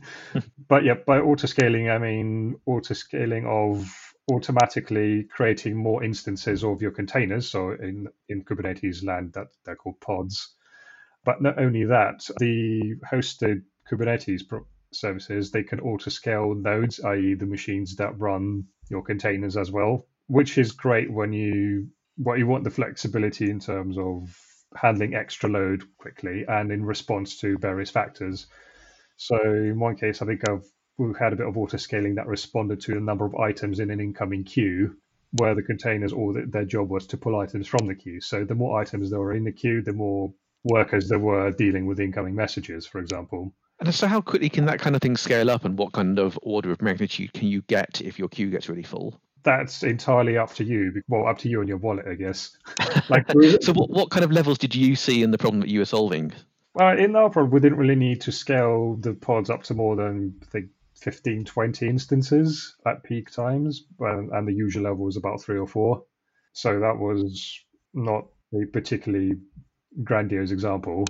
but 0.68 0.84
yeah, 0.84 0.94
by 1.06 1.18
auto 1.18 1.46
scaling, 1.46 1.90
I 1.90 1.98
mean 1.98 2.56
auto 2.66 2.94
scaling 2.94 3.46
of 3.46 3.90
automatically 4.30 5.24
creating 5.24 5.76
more 5.76 6.02
instances 6.02 6.64
of 6.64 6.80
your 6.82 6.90
containers. 6.90 7.50
So 7.50 7.72
in, 7.72 8.08
in 8.28 8.44
Kubernetes 8.44 9.04
land, 9.04 9.32
that 9.34 9.48
they're 9.64 9.76
called 9.76 10.00
pods. 10.00 10.54
But 11.24 11.42
not 11.42 11.58
only 11.58 11.84
that, 11.84 12.28
the 12.38 12.96
hosted 13.10 13.62
Kubernetes 13.90 14.42
services, 14.92 15.50
they 15.50 15.62
can 15.62 15.80
auto 15.80 16.10
scale 16.10 16.54
nodes, 16.54 17.00
i.e., 17.00 17.34
the 17.34 17.46
machines 17.46 17.96
that 17.96 18.18
run 18.18 18.64
your 18.90 19.02
containers 19.02 19.56
as 19.56 19.70
well, 19.70 20.06
which 20.26 20.58
is 20.58 20.72
great 20.72 21.10
when 21.10 21.32
you 21.32 21.88
what 22.16 22.38
you 22.38 22.46
want 22.46 22.62
the 22.62 22.70
flexibility 22.70 23.50
in 23.50 23.58
terms 23.58 23.98
of 23.98 24.36
handling 24.74 25.14
extra 25.14 25.48
load 25.48 25.84
quickly 25.98 26.44
and 26.48 26.70
in 26.72 26.84
response 26.84 27.38
to 27.40 27.58
various 27.58 27.90
factors. 27.90 28.46
So 29.16 29.36
in 29.42 29.78
one 29.78 29.96
case, 29.96 30.22
I 30.22 30.26
think 30.26 30.48
I've 30.48 30.64
we 30.96 31.12
had 31.18 31.32
a 31.32 31.36
bit 31.36 31.46
of 31.46 31.56
auto 31.56 31.76
scaling 31.76 32.14
that 32.14 32.26
responded 32.26 32.80
to 32.82 32.94
the 32.94 33.00
number 33.00 33.24
of 33.24 33.34
items 33.34 33.80
in 33.80 33.90
an 33.90 34.00
incoming 34.00 34.44
queue 34.44 34.96
where 35.32 35.54
the 35.54 35.62
containers 35.62 36.12
or 36.12 36.32
the, 36.32 36.46
their 36.46 36.64
job 36.64 36.88
was 36.88 37.06
to 37.08 37.16
pull 37.16 37.40
items 37.40 37.66
from 37.66 37.86
the 37.86 37.94
queue. 37.94 38.20
So 38.20 38.44
the 38.44 38.54
more 38.54 38.80
items 38.80 39.10
there 39.10 39.18
were 39.18 39.34
in 39.34 39.44
the 39.44 39.52
queue, 39.52 39.82
the 39.82 39.92
more 39.92 40.32
workers 40.62 41.08
there 41.08 41.18
were 41.18 41.50
dealing 41.50 41.86
with 41.86 41.98
incoming 41.98 42.34
messages, 42.34 42.86
for 42.86 43.00
example. 43.00 43.52
And 43.80 43.92
so, 43.92 44.06
how 44.06 44.20
quickly 44.20 44.48
can 44.48 44.66
that 44.66 44.78
kind 44.78 44.94
of 44.94 45.02
thing 45.02 45.16
scale 45.16 45.50
up, 45.50 45.64
and 45.64 45.76
what 45.76 45.92
kind 45.92 46.20
of 46.20 46.38
order 46.42 46.70
of 46.70 46.80
magnitude 46.80 47.32
can 47.32 47.48
you 47.48 47.62
get 47.62 48.00
if 48.00 48.20
your 48.20 48.28
queue 48.28 48.48
gets 48.48 48.68
really 48.68 48.84
full? 48.84 49.20
That's 49.44 49.82
entirely 49.82 50.38
up 50.38 50.54
to 50.54 50.64
you. 50.64 51.02
Well, 51.06 51.28
up 51.28 51.38
to 51.38 51.48
you 51.48 51.60
and 51.60 51.68
your 51.68 51.78
wallet, 51.78 52.06
I 52.08 52.14
guess. 52.14 52.56
like, 53.08 53.30
so, 53.60 53.72
what, 53.74 53.90
what 53.90 54.10
kind 54.10 54.24
of 54.24 54.32
levels 54.32 54.58
did 54.58 54.74
you 54.74 54.96
see 54.96 55.22
in 55.22 55.30
the 55.30 55.38
problem 55.38 55.60
that 55.60 55.68
you 55.68 55.80
were 55.80 55.84
solving? 55.84 56.32
Well, 56.74 56.98
in 56.98 57.14
our 57.14 57.30
problem, 57.30 57.52
we 57.52 57.60
didn't 57.60 57.78
really 57.78 57.94
need 57.94 58.22
to 58.22 58.32
scale 58.32 58.96
the 58.96 59.14
pods 59.14 59.50
up 59.50 59.62
to 59.64 59.74
more 59.74 59.96
than 59.96 60.34
I 60.42 60.46
think 60.46 60.70
15, 60.96 61.44
20 61.44 61.88
instances 61.88 62.74
at 62.86 63.04
peak 63.04 63.30
times, 63.30 63.84
and 64.00 64.48
the 64.48 64.52
usual 64.52 64.84
level 64.84 65.04
was 65.04 65.16
about 65.16 65.42
three 65.42 65.58
or 65.58 65.68
four. 65.68 66.04
So 66.52 66.80
that 66.80 66.98
was 66.98 67.60
not 67.92 68.26
a 68.54 68.64
particularly 68.66 69.34
grandiose 70.02 70.50
example. 70.50 71.04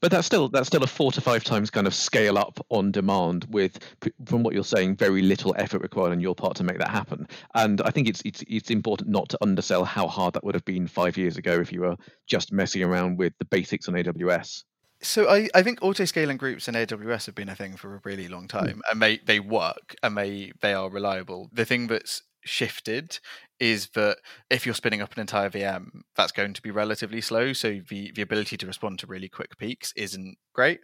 But 0.00 0.10
that's 0.10 0.26
still 0.26 0.48
that's 0.48 0.66
still 0.66 0.82
a 0.82 0.86
four 0.86 1.12
to 1.12 1.20
five 1.20 1.44
times 1.44 1.70
kind 1.70 1.86
of 1.86 1.94
scale 1.94 2.38
up 2.38 2.64
on 2.70 2.90
demand 2.90 3.46
with, 3.50 3.78
from 4.24 4.42
what 4.42 4.54
you're 4.54 4.64
saying, 4.64 4.96
very 4.96 5.22
little 5.22 5.54
effort 5.58 5.82
required 5.82 6.12
on 6.12 6.20
your 6.20 6.34
part 6.34 6.56
to 6.56 6.64
make 6.64 6.78
that 6.78 6.90
happen. 6.90 7.28
And 7.54 7.80
I 7.82 7.90
think 7.90 8.08
it's 8.08 8.22
it's 8.24 8.42
it's 8.48 8.70
important 8.70 9.10
not 9.10 9.28
to 9.30 9.38
undersell 9.42 9.84
how 9.84 10.08
hard 10.08 10.34
that 10.34 10.44
would 10.44 10.54
have 10.54 10.64
been 10.64 10.86
five 10.86 11.16
years 11.16 11.36
ago 11.36 11.60
if 11.60 11.72
you 11.72 11.82
were 11.82 11.96
just 12.26 12.52
messing 12.52 12.82
around 12.82 13.18
with 13.18 13.34
the 13.38 13.44
basics 13.44 13.88
on 13.88 13.94
AWS. 13.94 14.64
So 15.02 15.28
I, 15.30 15.48
I 15.54 15.62
think 15.62 15.78
auto 15.80 16.04
scaling 16.04 16.36
groups 16.36 16.68
in 16.68 16.74
AWS 16.74 17.26
have 17.26 17.34
been 17.34 17.48
a 17.48 17.54
thing 17.54 17.76
for 17.76 17.94
a 17.94 18.00
really 18.04 18.28
long 18.28 18.42
hmm. 18.42 18.58
time, 18.58 18.82
and 18.90 19.00
they 19.02 19.18
they 19.18 19.40
work 19.40 19.94
and 20.02 20.16
they 20.16 20.52
they 20.60 20.72
are 20.72 20.90
reliable. 20.90 21.50
The 21.52 21.64
thing 21.64 21.86
that's 21.88 22.22
shifted 22.44 23.18
is 23.58 23.88
that 23.90 24.16
if 24.48 24.64
you're 24.64 24.74
spinning 24.74 25.02
up 25.02 25.12
an 25.12 25.20
entire 25.20 25.50
VM, 25.50 26.02
that's 26.16 26.32
going 26.32 26.54
to 26.54 26.62
be 26.62 26.70
relatively 26.70 27.20
slow. 27.20 27.52
So 27.52 27.80
the, 27.88 28.10
the 28.14 28.22
ability 28.22 28.56
to 28.56 28.66
respond 28.66 28.98
to 29.00 29.06
really 29.06 29.28
quick 29.28 29.58
peaks 29.58 29.92
isn't 29.96 30.38
great. 30.54 30.80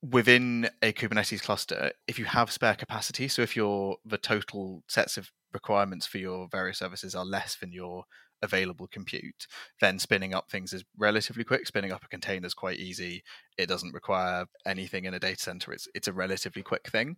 Within 0.00 0.70
a 0.80 0.92
Kubernetes 0.92 1.42
cluster, 1.42 1.92
if 2.06 2.18
you 2.18 2.26
have 2.26 2.52
spare 2.52 2.76
capacity, 2.76 3.26
so 3.28 3.42
if 3.42 3.56
your 3.56 3.96
the 4.04 4.18
total 4.18 4.84
sets 4.88 5.16
of 5.16 5.30
requirements 5.52 6.06
for 6.06 6.18
your 6.18 6.48
various 6.50 6.78
services 6.78 7.14
are 7.14 7.24
less 7.24 7.56
than 7.56 7.72
your 7.72 8.04
available 8.42 8.86
compute, 8.86 9.46
then 9.80 9.98
spinning 9.98 10.34
up 10.34 10.50
things 10.50 10.72
is 10.72 10.84
relatively 10.96 11.44
quick. 11.44 11.66
Spinning 11.66 11.92
up 11.92 12.04
a 12.04 12.08
container 12.08 12.46
is 12.46 12.54
quite 12.54 12.78
easy. 12.78 13.22
It 13.58 13.66
doesn't 13.66 13.94
require 13.94 14.46
anything 14.66 15.04
in 15.04 15.14
a 15.14 15.18
data 15.18 15.40
center. 15.40 15.72
It's 15.72 15.88
it's 15.94 16.08
a 16.08 16.12
relatively 16.12 16.62
quick 16.62 16.88
thing. 16.88 17.16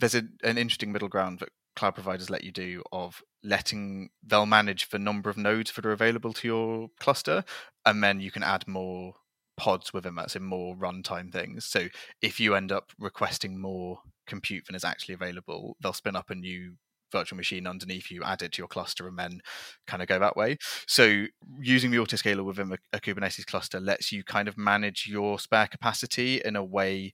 There's 0.00 0.14
a, 0.14 0.22
an 0.44 0.58
interesting 0.58 0.92
middle 0.92 1.08
ground 1.08 1.40
that 1.40 1.50
cloud 1.78 1.94
providers 1.94 2.28
let 2.28 2.42
you 2.42 2.50
do 2.50 2.82
of 2.90 3.22
letting 3.44 4.10
they'll 4.26 4.46
manage 4.46 4.88
the 4.88 4.98
number 4.98 5.30
of 5.30 5.36
nodes 5.36 5.72
that 5.72 5.86
are 5.86 5.92
available 5.92 6.32
to 6.32 6.48
your 6.48 6.88
cluster, 6.98 7.44
and 7.86 8.02
then 8.02 8.20
you 8.20 8.32
can 8.32 8.42
add 8.42 8.66
more 8.66 9.14
pods 9.56 9.92
within 9.92 10.16
that, 10.16 10.32
so 10.32 10.40
more 10.40 10.74
runtime 10.74 11.32
things. 11.32 11.64
So 11.64 11.88
if 12.20 12.40
you 12.40 12.56
end 12.56 12.72
up 12.72 12.90
requesting 12.98 13.60
more 13.60 14.00
compute 14.26 14.66
than 14.66 14.74
is 14.74 14.84
actually 14.84 15.14
available, 15.14 15.76
they'll 15.80 15.92
spin 15.92 16.16
up 16.16 16.30
a 16.30 16.34
new 16.34 16.74
virtual 17.12 17.36
machine 17.36 17.66
underneath 17.66 18.10
you, 18.10 18.22
add 18.24 18.42
it 18.42 18.52
to 18.52 18.58
your 18.58 18.68
cluster, 18.68 19.06
and 19.06 19.18
then 19.18 19.40
kind 19.86 20.02
of 20.02 20.08
go 20.08 20.18
that 20.18 20.36
way. 20.36 20.58
So 20.86 21.26
using 21.60 21.92
the 21.92 21.98
autoscaler 21.98 22.44
within 22.44 22.72
a, 22.72 22.78
a 22.92 23.00
Kubernetes 23.00 23.46
cluster 23.46 23.80
lets 23.80 24.10
you 24.10 24.24
kind 24.24 24.48
of 24.48 24.58
manage 24.58 25.06
your 25.08 25.38
spare 25.38 25.68
capacity 25.68 26.42
in 26.44 26.56
a 26.56 26.64
way 26.64 27.12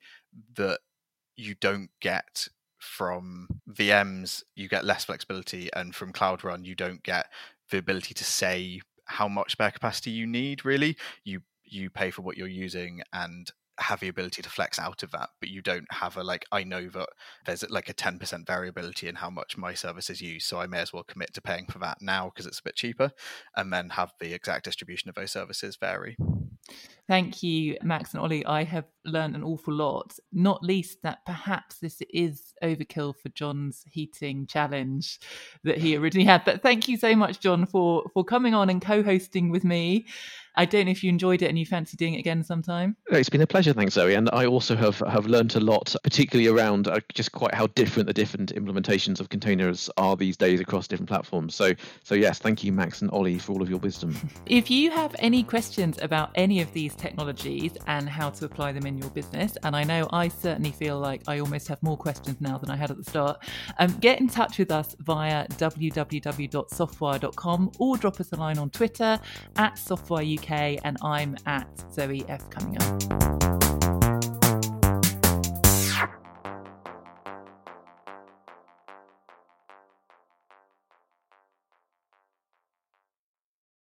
that 0.57 0.81
you 1.37 1.55
don't 1.61 1.91
get 2.01 2.49
from 2.85 3.49
VMs. 3.71 4.43
You 4.55 4.69
get 4.69 4.85
less 4.85 5.05
flexibility, 5.05 5.71
and 5.75 5.95
from 5.95 6.13
Cloud 6.13 6.45
Run, 6.45 6.65
you 6.65 6.75
don't 6.75 7.03
get 7.03 7.27
the 7.71 7.79
ability 7.79 8.15
to 8.15 8.25
say 8.25 8.81
how 9.07 9.29
much 9.29 9.53
spare 9.53 9.71
capacity 9.71 10.11
you 10.11 10.27
need. 10.27 10.65
Really, 10.65 10.97
you 11.25 11.41
you 11.65 11.91
pay 11.91 12.11
for 12.11 12.23
what 12.23 12.37
you're 12.37 12.47
using 12.47 13.03
and 13.13 13.51
have 13.79 14.01
the 14.01 14.09
ability 14.09 14.43
to 14.43 14.51
flex 14.51 14.79
out 14.79 15.03
of 15.03 15.11
that, 15.11 15.31
but 15.41 15.49
you 15.49 15.61
don't 15.61 15.87
have 15.91 16.17
a 16.17 16.23
like, 16.23 16.45
I 16.53 16.63
know 16.63 16.89
that 16.91 17.09
there's 17.45 17.69
like 17.69 17.89
a 17.89 17.95
10% 17.95 18.47
variability 18.47 19.09
in 19.09 19.17
how 19.17 19.31
much 19.31 19.57
my 19.57 19.75
service 19.75 20.11
is 20.11 20.21
used. 20.21 20.47
So 20.47 20.61
I 20.61 20.67
may 20.67 20.79
as 20.79 20.93
well 20.93 21.03
commit 21.03 21.35
to 21.35 21.41
paying 21.41 21.67
for 21.67 21.79
that 21.81 21.99
now 22.01 22.27
because 22.27 22.47
it's 22.47 22.61
a 22.61 22.65
bit 22.65 22.77
cheaper 22.77 23.11
and 23.57 23.73
then 23.73 23.91
have 23.91 24.13
the 24.21 24.33
exact 24.33 24.65
distribution 24.65 25.09
of 25.09 25.17
those 25.17 25.33
services 25.33 25.77
vary. 25.77 26.17
Thank 27.07 27.43
you, 27.43 27.77
Max 27.83 28.15
and 28.15 28.23
Ollie. 28.23 28.47
I 28.47 28.65
have 28.65 28.87
learned 29.05 29.37
an 29.37 29.45
awful 29.45 29.75
lot, 29.75 30.19
not 30.33 30.63
least 30.63 31.03
that 31.03 31.19
perhaps 31.27 31.79
this 31.79 32.01
is 32.13 32.55
overkill 32.63 33.15
for 33.17 33.29
John's 33.31 33.85
heating 33.91 34.47
challenge 34.47 35.21
that 35.65 35.79
he 35.79 35.97
originally 35.97 36.25
had. 36.25 36.45
But 36.45 36.63
thank 36.63 36.89
you 36.89 36.97
so 36.97 37.15
much, 37.15 37.41
John, 37.41 37.67
for, 37.67 38.05
for 38.15 38.25
coming 38.25 38.55
on 38.55 38.71
and 38.71 38.81
co 38.81 39.03
hosting 39.03 39.51
with 39.51 39.65
me. 39.65 40.07
I 40.57 40.65
don't 40.65 40.87
know 40.87 40.93
if 40.93 41.03
you 41.03 41.09
enjoyed 41.09 41.43
it 41.43 41.49
and 41.49 41.59
you 41.59 41.67
fancy 41.67 41.97
doing 41.97 42.15
it 42.15 42.21
again 42.21 42.45
sometime. 42.45 42.97
It's 43.11 43.29
been 43.29 43.41
a 43.41 43.47
pleasure, 43.47 43.73
thanks, 43.73 43.95
Zoe. 43.95 44.15
And 44.15 44.31
I 44.33 44.47
also 44.47 44.77
have 44.77 45.01
have 45.01 45.27
learned 45.27 45.57
a 45.57 45.61
lot, 45.61 45.95
particularly 46.05 46.49
around 46.49 46.87
uh, 46.87 47.01
just 47.13 47.33
quite 47.33 47.53
how 47.55 47.67
different 47.69 48.07
the 48.07 48.13
different 48.13 48.55
implementations 48.55 49.19
of 49.19 49.29
containers 49.29 49.91
are 49.97 50.17
these 50.17 50.37
days 50.37 50.61
across 50.61 50.87
different 50.87 51.09
platforms. 51.09 51.55
So, 51.57 51.75
so 52.05 52.15
yes, 52.15 52.39
thank 52.39 52.63
you, 52.63 52.73
Max 52.73 53.03
and 53.03 53.11
Ollie, 53.11 53.39
for 53.39 53.53
all 53.53 53.63
of 53.63 53.69
your 53.69 53.81
wisdom. 53.81 54.15
If 54.47 54.71
you 54.71 54.91
have 54.91 55.17
any 55.19 55.43
questions 55.43 55.99
about 56.01 56.31
any 56.35 56.61
of 56.61 56.73
these 56.73 56.94
technologies 56.95 57.73
and 57.87 58.09
how 58.09 58.31
to 58.31 58.45
apply 58.45 58.73
them 58.73 58.87
in 58.87 58.99
your 58.99 59.11
business, 59.11 59.57
and 59.63 59.75
I 59.75 59.85
know 59.85 60.09
I 60.13 60.29
certainly 60.29 60.73
feel 60.73 60.99
like 60.99 61.23
I 61.27 61.41
almost 61.41 61.69
have 61.69 61.83
more 61.83 61.97
questions 61.97 62.41
now 62.41 62.59
than 62.59 62.71
I 62.71 62.77
had 62.77 62.91
at 62.91 62.97
the 62.97 63.05
start, 63.05 63.45
um, 63.79 63.97
get 64.01 64.21
in 64.21 64.29
touch 64.29 64.59
with 64.59 64.71
us 64.71 64.95
via 65.01 65.47
www.softwire.com 65.49 67.73
or 67.79 67.97
drop 67.97 68.21
us 68.21 68.33
a 68.33 68.37
line 68.37 68.59
on 68.59 68.71
Twitter 68.71 69.19
at 69.57 69.75
SoftwireUK 69.75 70.45
UK, 70.45 70.81
and 70.85 70.97
I'm 71.03 71.37
at 71.47 71.69
Zoe 71.93 72.25
F. 72.29 72.49
Cunningham. 72.51 74.14